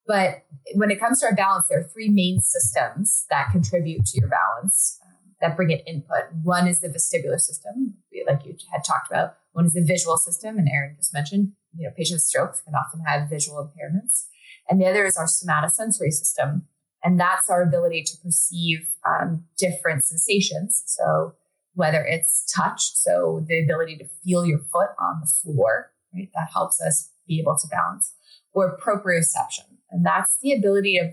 [0.07, 0.45] But
[0.75, 4.29] when it comes to our balance, there are three main systems that contribute to your
[4.29, 5.01] balance
[5.41, 6.33] that bring it input.
[6.43, 7.95] One is the vestibular system,
[8.27, 9.35] like you had talked about.
[9.53, 11.53] One is the visual system, and Aaron just mentioned.
[11.77, 14.27] You know, patients with strokes can often have visual impairments,
[14.69, 16.67] and the other is our somatosensory system,
[17.05, 20.83] and that's our ability to perceive um, different sensations.
[20.87, 21.35] So
[21.75, 26.49] whether it's touch, so the ability to feel your foot on the floor, right, that
[26.53, 28.15] helps us be able to balance,
[28.53, 31.09] or proprioception and that's the ability of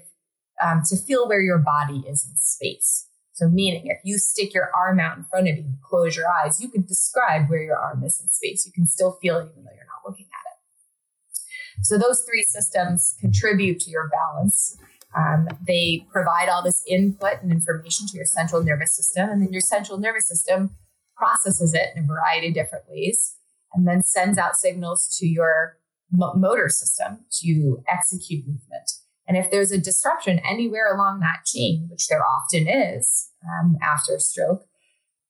[0.63, 3.07] um, to feel where your body is in space.
[3.33, 6.61] So, meaning if you stick your arm out in front of you close your eyes,
[6.61, 8.65] you can describe where your arm is in space.
[8.65, 11.85] You can still feel it even though you're not looking at it.
[11.85, 14.77] So, those three systems contribute to your balance.
[15.15, 19.51] Um, they provide all this input and information to your central nervous system, and then
[19.51, 20.75] your central nervous system
[21.15, 23.35] processes it in a variety of different ways
[23.73, 25.77] and then sends out signals to your
[26.11, 28.91] motor system to execute movement.
[29.27, 34.19] And if there's a disruption anywhere along that chain, which there often is um, after
[34.19, 34.65] stroke,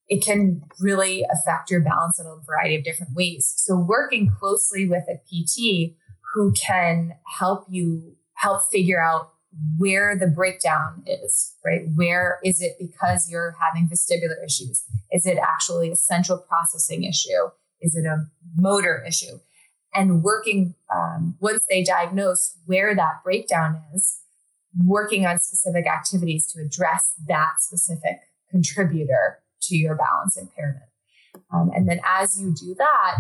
[0.08, 3.54] it can really affect your balance in a variety of different ways.
[3.58, 5.96] So, working closely with a PT
[6.34, 9.34] who can help you help figure out
[9.78, 11.84] where the breakdown is, right?
[11.96, 14.84] Where is it because you're having vestibular issues?
[15.12, 17.50] Is it actually a central processing issue?
[17.82, 18.26] Is it a
[18.56, 19.40] motor issue?
[19.94, 24.20] And working um, once they diagnose where that breakdown is
[24.86, 30.84] working on specific activities to address that specific contributor to your balance impairment.
[31.54, 33.18] Um, and then as you do that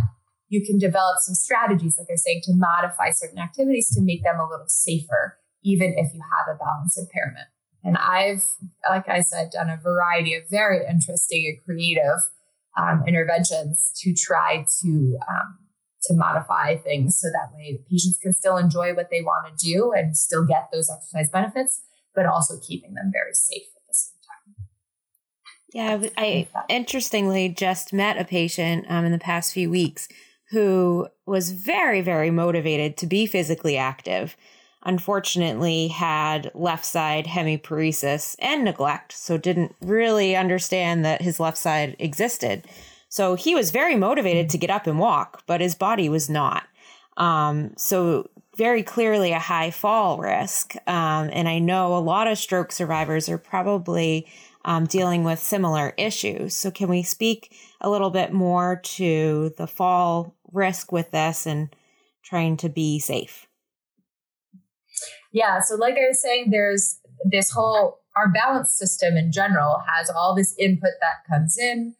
[0.53, 4.23] you can develop some strategies like i was saying to modify certain activities to make
[4.23, 7.47] them a little safer even if you have a balance impairment.
[7.83, 8.45] And i've
[8.87, 12.21] like i said done a variety of very interesting and creative
[12.77, 15.57] um, interventions to try to um,
[16.05, 19.93] to modify things so that way patients can still enjoy what they want to do
[19.95, 21.81] and still get those exercise benefits,
[22.13, 24.19] but also keeping them very safe at the same
[25.99, 26.03] time.
[26.03, 30.07] Yeah, I interestingly just met a patient um, in the past few weeks
[30.51, 34.37] who was very, very motivated to be physically active.
[34.83, 41.95] Unfortunately, had left side hemiparesis and neglect, so didn't really understand that his left side
[41.99, 42.67] existed.
[43.13, 46.63] So he was very motivated to get up and walk, but his body was not.
[47.15, 50.73] Um, so very clearly a high fall risk.
[50.87, 54.25] Um, and I know a lot of stroke survivors are probably
[54.65, 56.55] um, dealing with similar issues.
[56.55, 61.69] So can we speak a little bit more to the fall risk with this and
[62.23, 63.45] trying to be safe?
[65.31, 65.59] Yeah.
[65.61, 66.99] So like I was saying, there's
[67.29, 71.93] this whole our balance system in general has all this input that comes in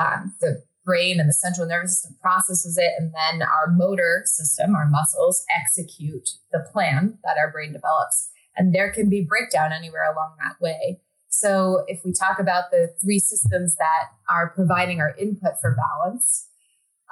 [0.00, 4.74] um, the brain and the central nervous system processes it, and then our motor system,
[4.74, 8.30] our muscles, execute the plan that our brain develops.
[8.56, 11.00] And there can be breakdown anywhere along that way.
[11.28, 16.48] So, if we talk about the three systems that are providing our input for balance,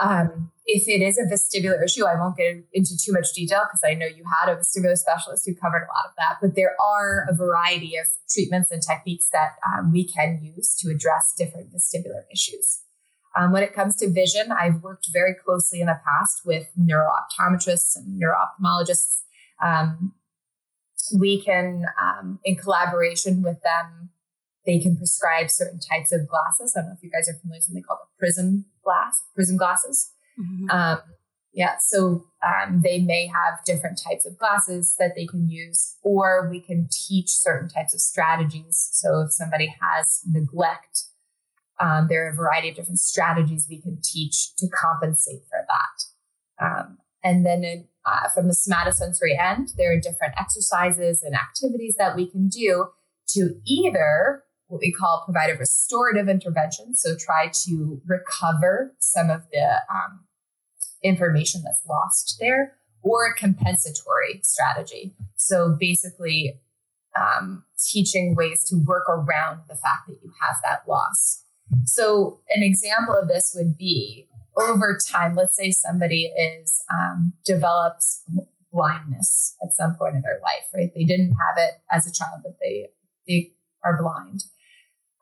[0.00, 3.80] um, if it is a vestibular issue, I won't get into too much detail because
[3.84, 6.36] I know you had a vestibular specialist who covered a lot of that.
[6.40, 10.90] But there are a variety of treatments and techniques that um, we can use to
[10.90, 12.82] address different vestibular issues.
[13.36, 17.96] Um, when it comes to vision, I've worked very closely in the past with neurooptometrists
[17.96, 19.22] and neuroophthalmologists.
[19.62, 20.14] Um,
[21.18, 24.10] we can, um, in collaboration with them,
[24.68, 26.74] they can prescribe certain types of glasses.
[26.76, 29.56] I don't know if you guys are familiar with something called a prism glass, prism
[29.56, 30.12] glasses.
[30.38, 30.70] Mm-hmm.
[30.70, 30.98] Um,
[31.52, 36.48] Yeah, so um, they may have different types of glasses that they can use, or
[36.50, 38.76] we can teach certain types of strategies.
[38.92, 41.04] So if somebody has neglect,
[41.80, 46.64] um, there are a variety of different strategies we can teach to compensate for that.
[46.64, 51.96] Um, and then in, uh, from the somatosensory end, there are different exercises and activities
[51.98, 52.88] that we can do
[53.34, 56.94] to either what we call provide a restorative intervention.
[56.94, 60.20] So try to recover some of the um,
[61.02, 65.14] information that's lost there, or a compensatory strategy.
[65.36, 66.60] So basically,
[67.18, 71.44] um, teaching ways to work around the fact that you have that loss.
[71.84, 78.22] So, an example of this would be over time, let's say somebody is um, develops
[78.72, 80.90] blindness at some point in their life, right?
[80.94, 82.88] They didn't have it as a child, but they
[83.26, 83.52] they
[83.84, 84.44] are blind.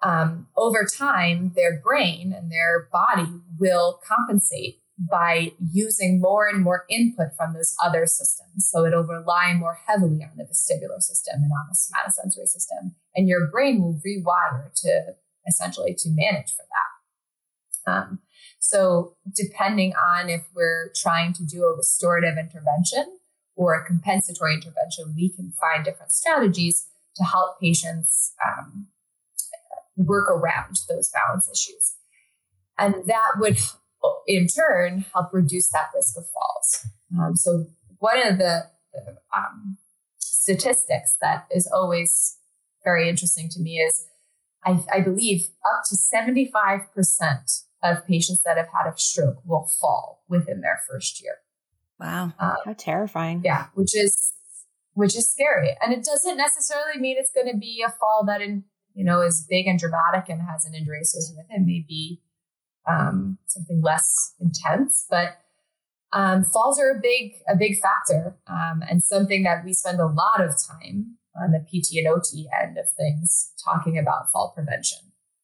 [0.06, 3.28] Um, over time, their brain and their body
[3.58, 8.70] will compensate by using more and more input from those other systems.
[8.70, 12.94] So it'll rely more heavily on the vestibular system and on the somatosensory system.
[13.16, 15.16] And your brain will rewire to
[15.48, 17.92] essentially to manage for that.
[17.92, 18.20] Um,
[18.60, 23.18] so depending on if we're trying to do a restorative intervention
[23.56, 26.86] or a compensatory intervention, we can find different strategies
[27.16, 28.86] to help patients um,
[29.96, 31.94] work around those balance issues.
[32.78, 33.58] And that would
[34.26, 36.86] in turn help reduce that risk of falls.
[37.18, 37.66] Um, so
[37.98, 39.78] one of the, the um,
[40.18, 42.38] statistics that is always
[42.84, 44.06] very interesting to me is
[44.64, 50.24] I, I believe up to 75% of patients that have had a stroke will fall
[50.28, 51.36] within their first year.
[51.98, 52.32] Wow.
[52.38, 53.42] Um, How terrifying.
[53.44, 54.32] Yeah, which is
[54.94, 55.76] which is scary.
[55.82, 58.64] And it doesn't necessarily mean it's going to be a fall that in,
[58.96, 61.62] you know is big and dramatic and has an injury associated with it.
[61.64, 62.22] Maybe
[62.88, 65.06] um, something less intense.
[65.08, 65.38] But
[66.12, 70.06] um, falls are a big a big factor um, and something that we spend a
[70.06, 74.98] lot of time on the PT and OT end of things talking about fall prevention.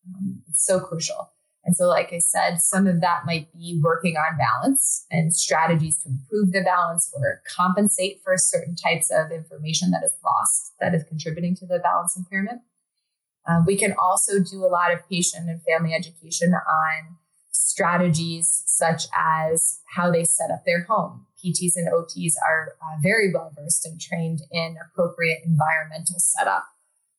[0.09, 1.31] Um, it's so crucial.
[1.65, 6.03] And so, like I said, some of that might be working on balance and strategies
[6.03, 10.95] to improve the balance or compensate for certain types of information that is lost that
[10.95, 12.63] is contributing to the balance impairment.
[13.47, 17.17] Uh, we can also do a lot of patient and family education on
[17.51, 21.27] strategies such as how they set up their home.
[21.45, 26.65] PTs and OTs are uh, very well versed and trained in appropriate environmental setup.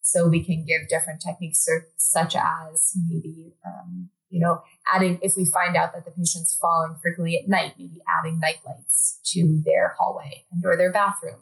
[0.02, 1.68] So we can give different techniques
[1.98, 4.62] such as maybe, um, you know,
[4.94, 8.60] adding, if we find out that the patient's falling frequently at night, maybe adding night
[8.66, 11.40] lights to their hallway and or their bathroom.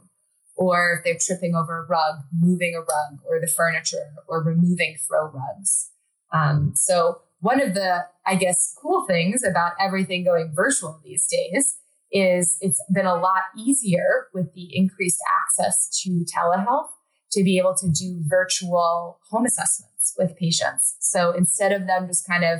[0.62, 4.97] Or if they're tripping over a rug, moving a rug or the furniture or removing
[5.07, 5.89] throw rugs.
[6.32, 11.78] Um, so one of the, I guess, cool things about everything going virtual these days
[12.12, 16.89] is it's been a lot easier with the increased access to telehealth
[17.32, 20.97] to be able to do virtual home assessments with patients.
[20.99, 22.59] So instead of them just kind of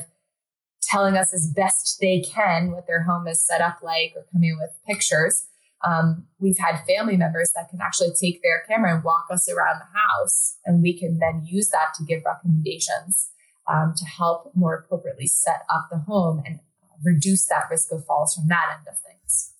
[0.82, 4.58] telling us as best they can what their home is set up like or coming
[4.60, 5.46] with pictures,
[5.84, 9.80] um, we've had family members that can actually take their camera and walk us around
[9.80, 13.30] the house, and we can then use that to give recommendations
[13.72, 16.60] um, to help more appropriately set up the home and
[17.04, 19.54] reduce that risk of falls from that end of things.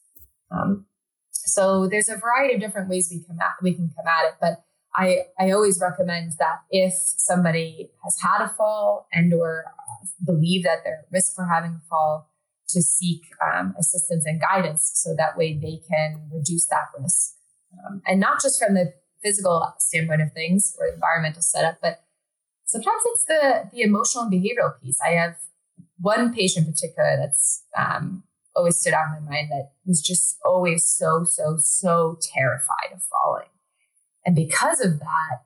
[0.52, 0.86] Um,
[1.32, 4.36] so there's a variety of different ways we come at we can come at it,
[4.40, 4.64] but
[4.96, 10.64] I I always recommend that if somebody has had a fall and or uh, believe
[10.64, 12.31] that they're at risk for having a fall,
[12.72, 17.34] to seek um, assistance and guidance so that way they can reduce that risk,
[17.86, 18.94] um, and not just from the
[19.24, 22.04] physical standpoint of things or environmental setup, but
[22.66, 25.00] sometimes it's the the emotional and behavioral piece.
[25.06, 25.36] I have
[26.00, 28.24] one patient in particular that's um,
[28.56, 33.02] always stood out in my mind that was just always so so so terrified of
[33.04, 33.50] falling,
[34.26, 35.44] and because of that,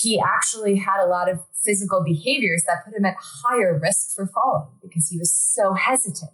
[0.00, 4.26] he actually had a lot of physical behaviors that put him at higher risk for
[4.26, 6.32] falling because he was so hesitant.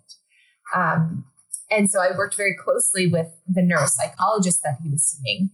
[0.75, 1.27] Um,
[1.71, 5.51] and so I worked very closely with the neuropsychologist that he was seeing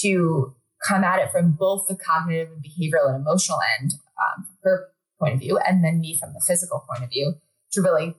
[0.00, 0.54] to
[0.88, 4.88] come at it from both the cognitive and behavioral and emotional end, um, her
[5.20, 7.34] point of view, and then me from the physical point of view
[7.72, 8.14] to really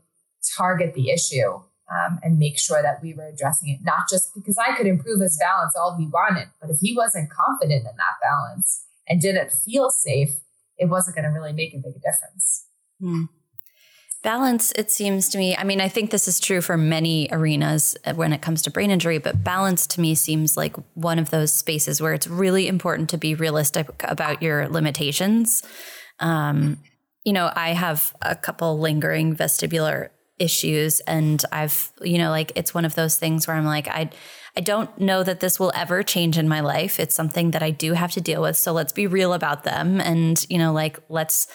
[0.55, 1.53] target the issue
[1.91, 5.19] um, and make sure that we were addressing it, not just because I could improve
[5.19, 9.51] his balance all he wanted, but if he wasn't confident in that balance and didn't
[9.51, 10.29] feel safe,
[10.77, 12.65] it wasn't going to really make a big difference.
[12.99, 13.23] Hmm.
[14.23, 17.95] Balance, it seems to me, I mean, I think this is true for many arenas
[18.05, 21.29] uh, when it comes to brain injury, but balance to me seems like one of
[21.29, 25.61] those spaces where it's really important to be realistic about your limitations.
[26.19, 26.79] Um,
[27.23, 32.73] you know, I have a couple lingering vestibular issues and I've you know like it's
[32.73, 34.09] one of those things where I'm like I
[34.57, 36.97] I don't know that this will ever change in my life.
[36.99, 38.55] It's something that I do have to deal with.
[38.55, 41.47] So let's be real about them and you know like let's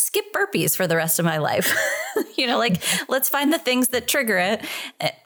[0.00, 1.76] skip burpees for the rest of my life.
[2.36, 4.64] you know, like let's find the things that trigger it.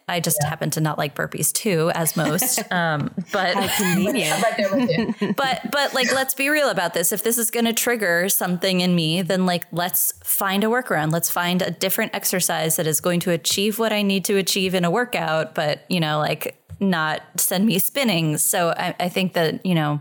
[0.09, 0.51] I just yeah.
[0.51, 2.62] happen to not like burpees too, as most.
[2.75, 3.55] Um, but
[5.37, 7.12] but but like let's be real about this.
[7.12, 11.12] If this is going to trigger something in me, then like let's find a workaround.
[11.12, 14.75] Let's find a different exercise that is going to achieve what I need to achieve
[14.75, 18.39] in a workout, but you know, like not send me spinning.
[18.39, 20.01] So I, I think that you know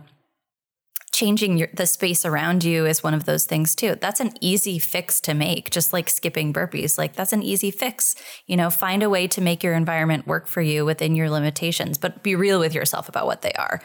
[1.14, 3.96] changing your, the space around you is one of those things too.
[4.02, 6.98] That's an easy fix to make, just like skipping burpees.
[6.98, 8.16] Like that's an easy fix.
[8.48, 11.98] You know, find a way to make your environment work for you within your limitations,
[11.98, 13.80] but be real with yourself about what they are.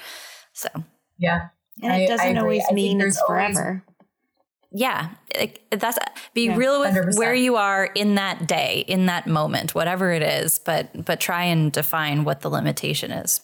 [0.54, 0.68] So,
[1.18, 1.48] yeah.
[1.82, 3.68] And it doesn't always mean it's forever.
[3.68, 3.82] Always-
[4.70, 5.10] yeah,
[5.70, 5.98] that's
[6.34, 7.16] be yeah, real with 100%.
[7.16, 11.44] where you are in that day, in that moment, whatever it is, but but try
[11.44, 13.40] and define what the limitation is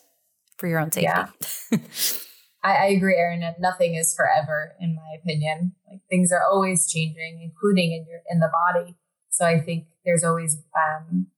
[0.59, 1.09] for your own safety.
[1.09, 1.78] Yeah.
[2.64, 5.74] I, I agree, Erin, nothing is forever, in my opinion.
[5.90, 8.96] Like things are always changing, including in your in the body.
[9.30, 11.28] So I think there's always um,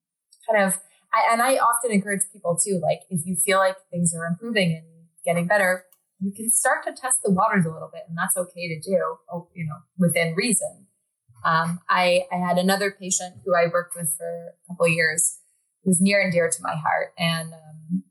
[0.49, 0.79] kind of,
[1.13, 2.81] I, and I often encourage people too.
[2.83, 4.87] Like if you feel like things are improving and
[5.25, 5.85] getting better,
[6.21, 9.17] you can start to test the waters a little bit, and that's okay to do.
[9.33, 10.87] Oh, you know, within reason.
[11.45, 15.39] Um, I I had another patient who I worked with for a couple years,
[15.85, 18.03] who was near and dear to my heart, and um,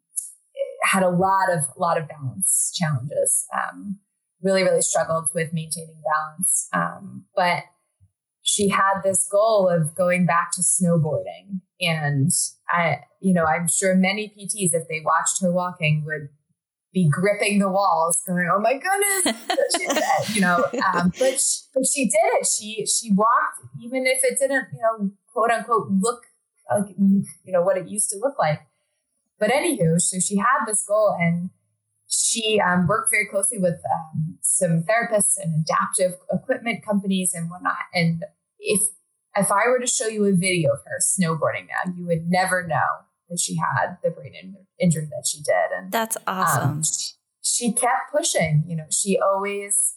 [0.85, 3.45] had a lot of lot of balance challenges.
[3.53, 3.99] Um,
[4.41, 6.67] really, really struggled with maintaining balance.
[6.73, 7.63] Um, but
[8.43, 12.29] she had this goal of going back to snowboarding, and
[12.69, 16.29] I, you know, I'm sure many PTs, if they watched her walking, would
[16.93, 20.63] be gripping the walls, going, "Oh my goodness!" she you know,
[20.93, 22.47] um, but she, but she did it.
[22.47, 26.23] She she walked, even if it didn't, you know, quote unquote, look
[26.69, 28.61] like you know what it used to look like.
[29.39, 31.49] But anywho, so she had this goal and
[32.07, 37.73] she um, worked very closely with um, some therapists and adaptive equipment companies and whatnot.
[37.93, 38.23] And
[38.59, 38.81] if
[39.35, 42.65] if I were to show you a video of her snowboarding now, you would never
[42.65, 45.77] know that she had the brain in- injury that she did.
[45.77, 46.69] And that's awesome.
[46.69, 48.63] Um, she, she kept pushing.
[48.67, 49.95] You know, she always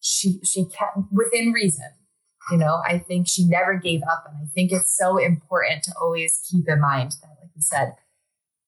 [0.00, 1.88] she she kept within reason.
[2.50, 5.92] You know, I think she never gave up, and I think it's so important to
[5.98, 7.94] always keep in mind that, like you said,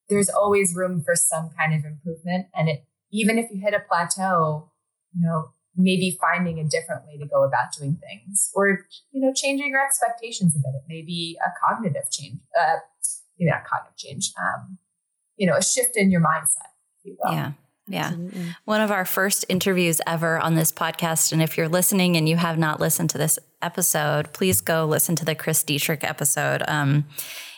[0.08, 2.46] there's always room for some kind of improvement.
[2.54, 4.70] And it, even if you hit a plateau,
[5.14, 9.32] you know, maybe finding a different way to go about doing things or, you know,
[9.34, 10.74] changing your expectations a bit.
[10.74, 12.76] It may be a cognitive change, uh,
[13.38, 14.78] maybe not cognitive change, um,
[15.36, 16.70] you know, a shift in your mindset,
[17.04, 17.52] you Yeah.
[17.88, 18.06] Yeah.
[18.06, 18.56] Absolutely.
[18.64, 21.32] One of our first interviews ever on this podcast.
[21.32, 25.14] And if you're listening and you have not listened to this episode, please go listen
[25.16, 26.62] to the Chris Dietrich episode.
[26.66, 27.04] Um,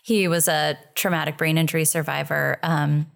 [0.09, 2.59] he was a traumatic brain injury survivor.
[2.63, 3.11] Um,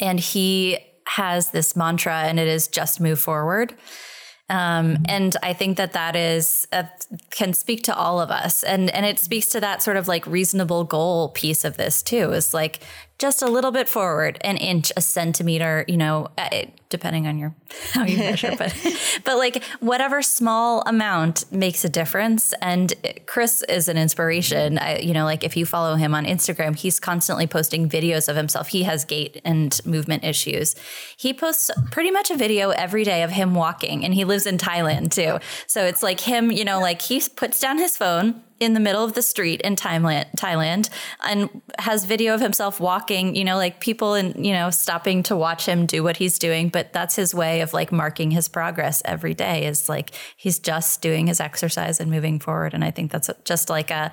[0.00, 3.74] and he has this mantra, and it is just move forward.
[4.48, 6.84] Um, and I think that that is uh,
[7.30, 10.26] can speak to all of us, and and it speaks to that sort of like
[10.26, 12.32] reasonable goal piece of this too.
[12.32, 12.80] Is like
[13.18, 17.52] just a little bit forward, an inch, a centimeter, you know, uh, depending on your
[17.92, 18.74] how you measure, but
[19.24, 22.54] but like whatever small amount makes a difference.
[22.62, 22.94] And
[23.26, 24.78] Chris is an inspiration.
[24.78, 28.36] I, you know, like if you follow him on Instagram, he's constantly posting videos of
[28.36, 28.68] himself.
[28.68, 30.76] He has gait and movement issues.
[31.16, 34.58] He posts pretty much a video every day of him walking, and he lives in
[34.58, 35.38] Thailand too.
[35.66, 39.04] So it's like him, you know, like he puts down his phone in the middle
[39.04, 40.90] of the street in Thailand, Thailand
[41.24, 45.36] and has video of himself walking, you know, like people and, you know, stopping to
[45.36, 46.68] watch him do what he's doing.
[46.68, 51.00] But that's his way of like marking his progress every day is like he's just
[51.02, 52.74] doing his exercise and moving forward.
[52.74, 54.12] And I think that's just like a,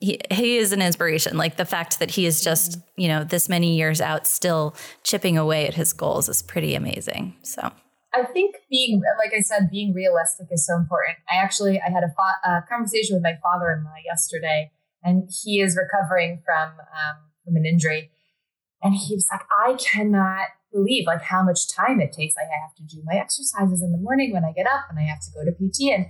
[0.00, 1.36] he, he is an inspiration.
[1.36, 3.00] Like the fact that he is just, mm-hmm.
[3.00, 7.36] you know, this many years out still chipping away at his goals is pretty amazing.
[7.42, 7.72] So
[8.14, 11.18] I think being, like I said, being realistic is so important.
[11.28, 14.70] I actually, I had a, fa- a conversation with my father-in-law yesterday,
[15.02, 18.10] and he is recovering from um, from an injury,
[18.82, 22.36] and he was like, "I cannot believe like how much time it takes.
[22.36, 24.98] Like I have to do my exercises in the morning when I get up, and
[24.98, 26.06] I have to go to PT, and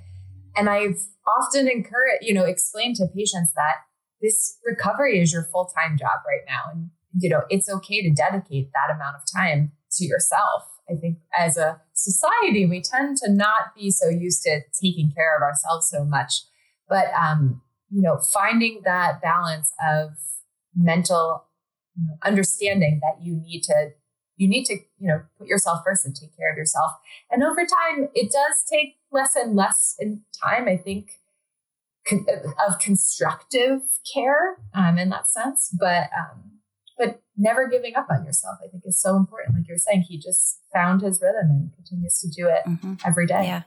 [0.57, 3.77] and I've often encouraged, you know, explain to patients that
[4.21, 8.11] this recovery is your full time job right now, and you know, it's okay to
[8.11, 13.33] dedicate that amount of time to yourself I think as a society, we tend to
[13.33, 16.43] not be so used to taking care of ourselves so much.
[16.89, 20.11] But, um, you know, finding that balance of
[20.75, 21.47] mental
[22.23, 23.91] understanding that you need to,
[24.37, 26.93] you need to, you know, put yourself first and take care of yourself.
[27.31, 30.69] And over time, it does take less and less in time.
[30.69, 31.13] I think
[32.69, 33.81] of constructive
[34.13, 36.54] care um, in that sense, but um,
[37.37, 39.55] never giving up on yourself, I think, is so important.
[39.57, 42.95] Like you're saying, he just found his rhythm and continues to do it mm-hmm.
[43.05, 43.45] every day.
[43.45, 43.63] Yeah.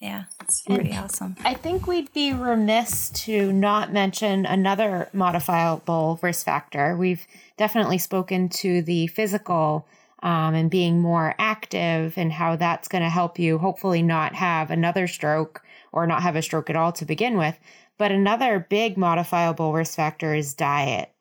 [0.00, 1.34] Yeah, it's pretty awesome.
[1.44, 6.94] I think we'd be remiss to not mention another modifiable risk factor.
[6.94, 9.86] We've definitely spoken to the physical
[10.22, 14.70] um, and being more active and how that's going to help you hopefully not have
[14.70, 15.62] another stroke
[15.92, 17.58] or not have a stroke at all to begin with.
[17.96, 21.13] But another big modifiable risk factor is diet.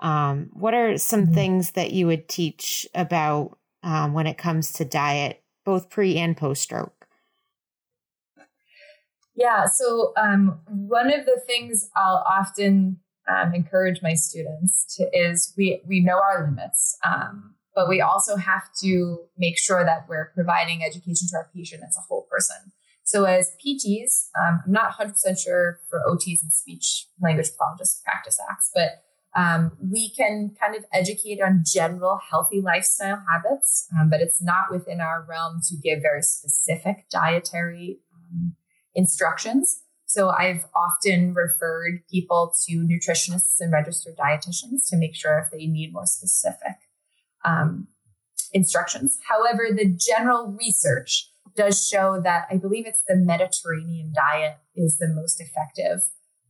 [0.00, 1.34] Um, what are some mm-hmm.
[1.34, 6.36] things that you would teach about um, when it comes to diet, both pre and
[6.36, 7.06] post stroke?
[9.34, 15.52] Yeah, so um, one of the things I'll often um, encourage my students to is
[15.56, 20.32] we we know our limits, um, but we also have to make sure that we're
[20.34, 22.72] providing education to our patient as a whole person.
[23.04, 28.38] So as PTs, um, I'm not 100% sure for OTs and speech language pathologists practice
[28.50, 29.04] acts, but
[29.36, 34.70] um, we can kind of educate on general healthy lifestyle habits, um, but it's not
[34.70, 38.54] within our realm to give very specific dietary um,
[38.94, 39.82] instructions.
[40.06, 45.66] So I've often referred people to nutritionists and registered dietitians to make sure if they
[45.66, 46.76] need more specific
[47.44, 47.88] um,
[48.54, 49.18] instructions.
[49.28, 55.08] However, the general research does show that I believe it's the Mediterranean diet is the
[55.08, 56.08] most effective.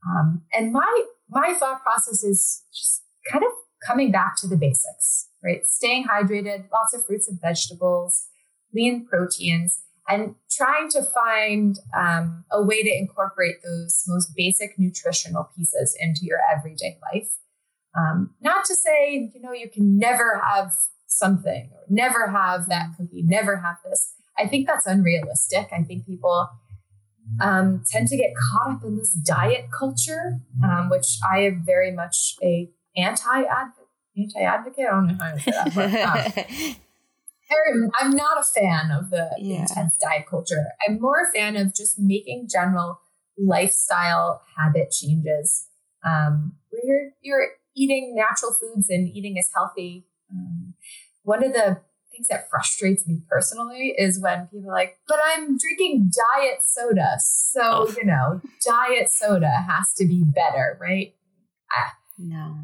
[0.09, 3.53] Um, and my my thought process is just kind of
[3.87, 5.66] coming back to the basics, right?
[5.66, 8.29] Staying hydrated, lots of fruits and vegetables,
[8.74, 15.51] lean proteins, and trying to find um, a way to incorporate those most basic nutritional
[15.57, 17.29] pieces into your everyday life.
[17.97, 20.72] Um, not to say, you know, you can never have
[21.07, 24.14] something or never have that cookie, never have this.
[24.39, 25.68] I think that's unrealistic.
[25.72, 26.49] I think people
[27.41, 31.91] um, tend to get caught up in this diet culture, um, which I am very
[31.93, 33.43] much a anti
[34.16, 34.87] anti advocate.
[34.87, 36.35] I don't know how to say that.
[36.35, 36.76] But,
[37.74, 39.62] um, I'm not a fan of the yeah.
[39.62, 40.64] intense diet culture.
[40.87, 43.01] I'm more a fan of just making general
[43.39, 45.68] lifestyle habit changes
[46.05, 50.07] um, where you're, you're eating natural foods and eating as healthy.
[50.31, 50.74] Um,
[51.22, 51.81] one of the
[52.19, 57.16] things that frustrates me personally is when people are like, but I'm drinking diet soda.
[57.21, 57.95] So, oh.
[57.97, 61.14] you know, diet soda has to be better, right?
[62.19, 62.57] No.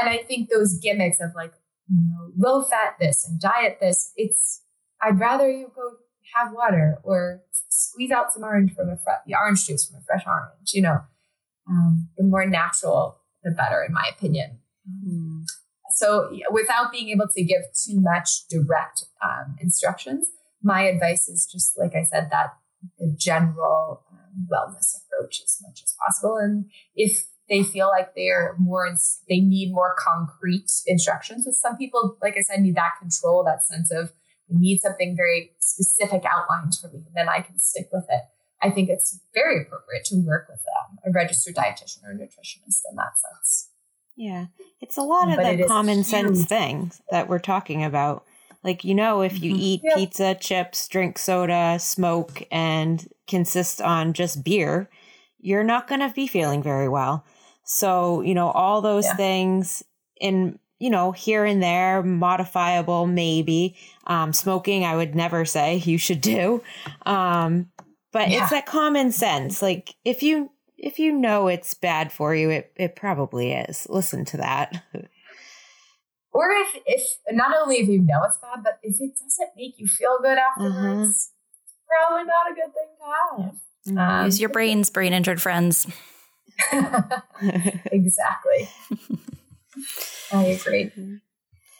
[0.00, 1.52] and I think those gimmicks of like,
[1.88, 4.62] you know, low fat this and diet this, it's,
[5.02, 5.96] I'd rather you go
[6.34, 10.24] have water or squeeze out some orange from a fresh, orange juice from a fresh
[10.26, 11.00] orange, you know.
[11.68, 14.58] Um, the more natural, the better, in my opinion.
[15.06, 15.44] Mm.
[15.92, 20.28] So, without being able to give too much direct um, instructions,
[20.62, 22.54] my advice is just like I said, that
[22.98, 26.36] the general um, wellness approach as much as possible.
[26.36, 28.88] And if they feel like they're more,
[29.28, 31.44] they need more concrete instructions.
[31.46, 34.12] With some people, like I said, need that control, that sense of
[34.48, 38.22] need something very specific outlined for me, then I can stick with it.
[38.62, 42.96] I think it's very appropriate to work with um, a registered dietitian or nutritionist in
[42.96, 43.70] that sense.
[44.20, 44.46] Yeah.
[44.82, 48.26] It's a lot of but the common sense things that we're talking about.
[48.62, 49.62] Like, you know, if you mm-hmm.
[49.62, 49.96] eat yep.
[49.96, 54.90] pizza, chips, drink soda, smoke, and consist on just beer,
[55.38, 57.24] you're not going to be feeling very well.
[57.64, 59.16] So, you know, all those yeah.
[59.16, 59.82] things
[60.20, 63.74] in, you know, here and there, modifiable, maybe.
[64.06, 66.62] Um, smoking, I would never say you should do.
[67.06, 67.70] Um,
[68.12, 68.42] but yeah.
[68.42, 69.62] it's that common sense.
[69.62, 70.50] Like, if you
[70.80, 73.86] if you know it's bad for you, it, it probably is.
[73.88, 74.82] Listen to that.
[76.32, 79.78] or if, if not only if you know it's bad, but if it doesn't make
[79.78, 82.08] you feel good afterwards, mm-hmm.
[82.08, 84.20] probably not a good thing to have.
[84.20, 85.86] Um, Use your brains, brain injured friends.
[87.86, 88.68] exactly.
[90.32, 90.90] I agree.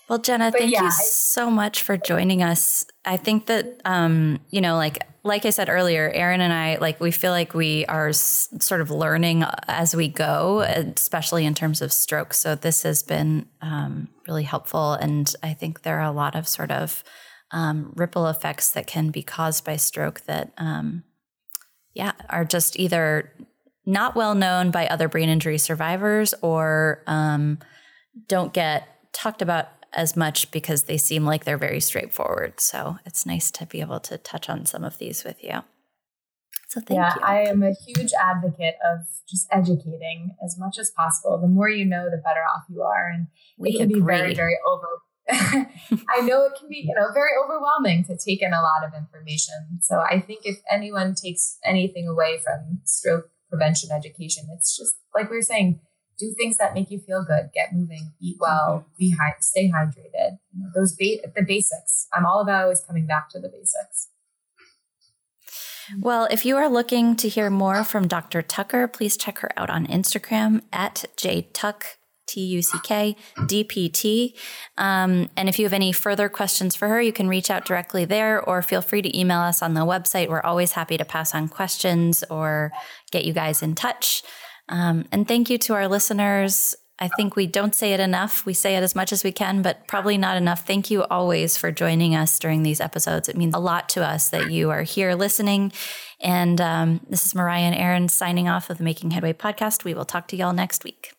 [0.08, 2.84] Well, Jenna, but thank yeah, you so much for joining us.
[3.04, 7.00] I think that, um, you know, like like I said earlier, Aaron and I, like,
[7.00, 11.82] we feel like we are s- sort of learning as we go, especially in terms
[11.82, 12.32] of stroke.
[12.32, 14.94] So this has been um, really helpful.
[14.94, 17.04] And I think there are a lot of sort of
[17.50, 21.04] um, ripple effects that can be caused by stroke that, um,
[21.92, 23.32] yeah, are just either
[23.84, 27.58] not well known by other brain injury survivors or um,
[28.26, 32.60] don't get talked about as much because they seem like they're very straightforward.
[32.60, 35.60] So it's nice to be able to touch on some of these with you.
[36.68, 37.20] So thank yeah, you.
[37.22, 41.38] I am a huge advocate of just educating as much as possible.
[41.40, 43.10] The more you know, the better off you are.
[43.12, 43.26] And
[43.58, 44.00] we it can agree.
[44.00, 44.86] be very, very over.
[45.30, 48.92] I know it can be, you know, very overwhelming to take in a lot of
[48.96, 49.80] information.
[49.82, 54.44] So I think if anyone takes anything away from stroke prevention education.
[54.56, 55.80] It's just like we were saying,
[56.20, 58.88] do things that make you feel good, get moving, eat well, mm-hmm.
[58.98, 60.38] be high, stay hydrated.
[60.74, 62.06] Those ba- the basics.
[62.12, 64.08] I'm all about always coming back to the basics.
[65.98, 68.42] Well, if you are looking to hear more from Dr.
[68.42, 71.82] Tucker, please check her out on Instagram at jtuck,
[72.28, 74.34] T U C K, DPT.
[74.78, 78.04] Um, and if you have any further questions for her, you can reach out directly
[78.04, 80.28] there or feel free to email us on the website.
[80.28, 82.70] We're always happy to pass on questions or
[83.10, 84.22] get you guys in touch.
[84.70, 86.76] Um, and thank you to our listeners.
[87.00, 88.46] I think we don't say it enough.
[88.46, 90.66] We say it as much as we can, but probably not enough.
[90.66, 93.28] Thank you always for joining us during these episodes.
[93.28, 95.72] It means a lot to us that you are here listening.
[96.20, 99.82] And um, this is Mariah and Aaron signing off of the Making Headway podcast.
[99.82, 101.12] We will talk to y'all next week.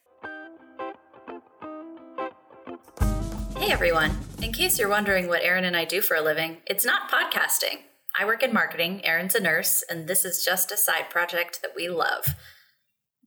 [3.58, 4.18] Hey everyone.
[4.41, 7.80] In case you're wondering what Aaron and I do for a living, it's not podcasting.
[8.18, 11.72] I work in marketing, Aaron's a nurse, and this is just a side project that
[11.76, 12.36] we love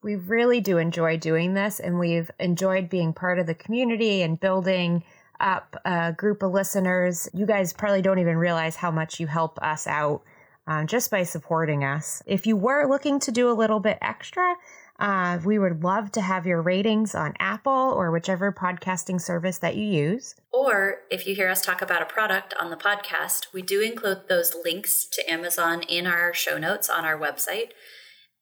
[0.05, 4.39] we really do enjoy doing this and we've enjoyed being part of the community and
[4.39, 5.03] building
[5.41, 7.29] up a group of listeners.
[7.33, 10.23] You guys probably don't even realize how much you help us out
[10.67, 12.23] um, just by supporting us.
[12.27, 14.55] If you were looking to do a little bit extra,
[15.01, 19.75] uh, we would love to have your ratings on Apple or whichever podcasting service that
[19.75, 20.35] you use.
[20.53, 24.29] Or if you hear us talk about a product on the podcast, we do include
[24.29, 27.71] those links to Amazon in our show notes on our website.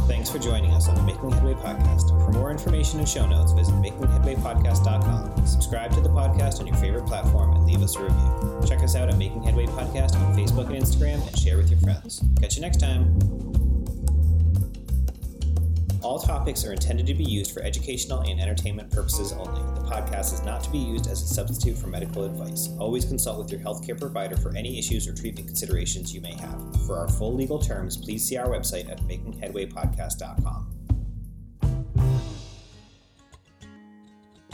[0.09, 2.09] Thanks for joining us on the Making Headway podcast.
[2.25, 5.47] For more information and show notes, visit makingheadwaypodcast.com.
[5.47, 8.61] Subscribe to the podcast on your favorite platform and leave us a review.
[8.67, 11.81] Check us out at Making Headway Podcast on Facebook and Instagram and share with your
[11.81, 12.23] friends.
[12.41, 13.66] Catch you next time.
[16.03, 19.61] All topics are intended to be used for educational and entertainment purposes only.
[19.81, 22.69] The podcast is not to be used as a substitute for medical advice.
[22.79, 26.61] Always consult with your healthcare provider for any issues or treatment considerations you may have.
[26.87, 30.73] For our full legal terms, please see our website at makingheadwaypodcast.com.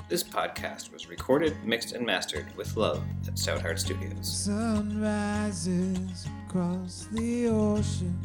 [0.09, 4.45] This podcast was recorded, mixed, and mastered with love at Stoutheart Studios.
[4.45, 8.19] Sun rises across the ocean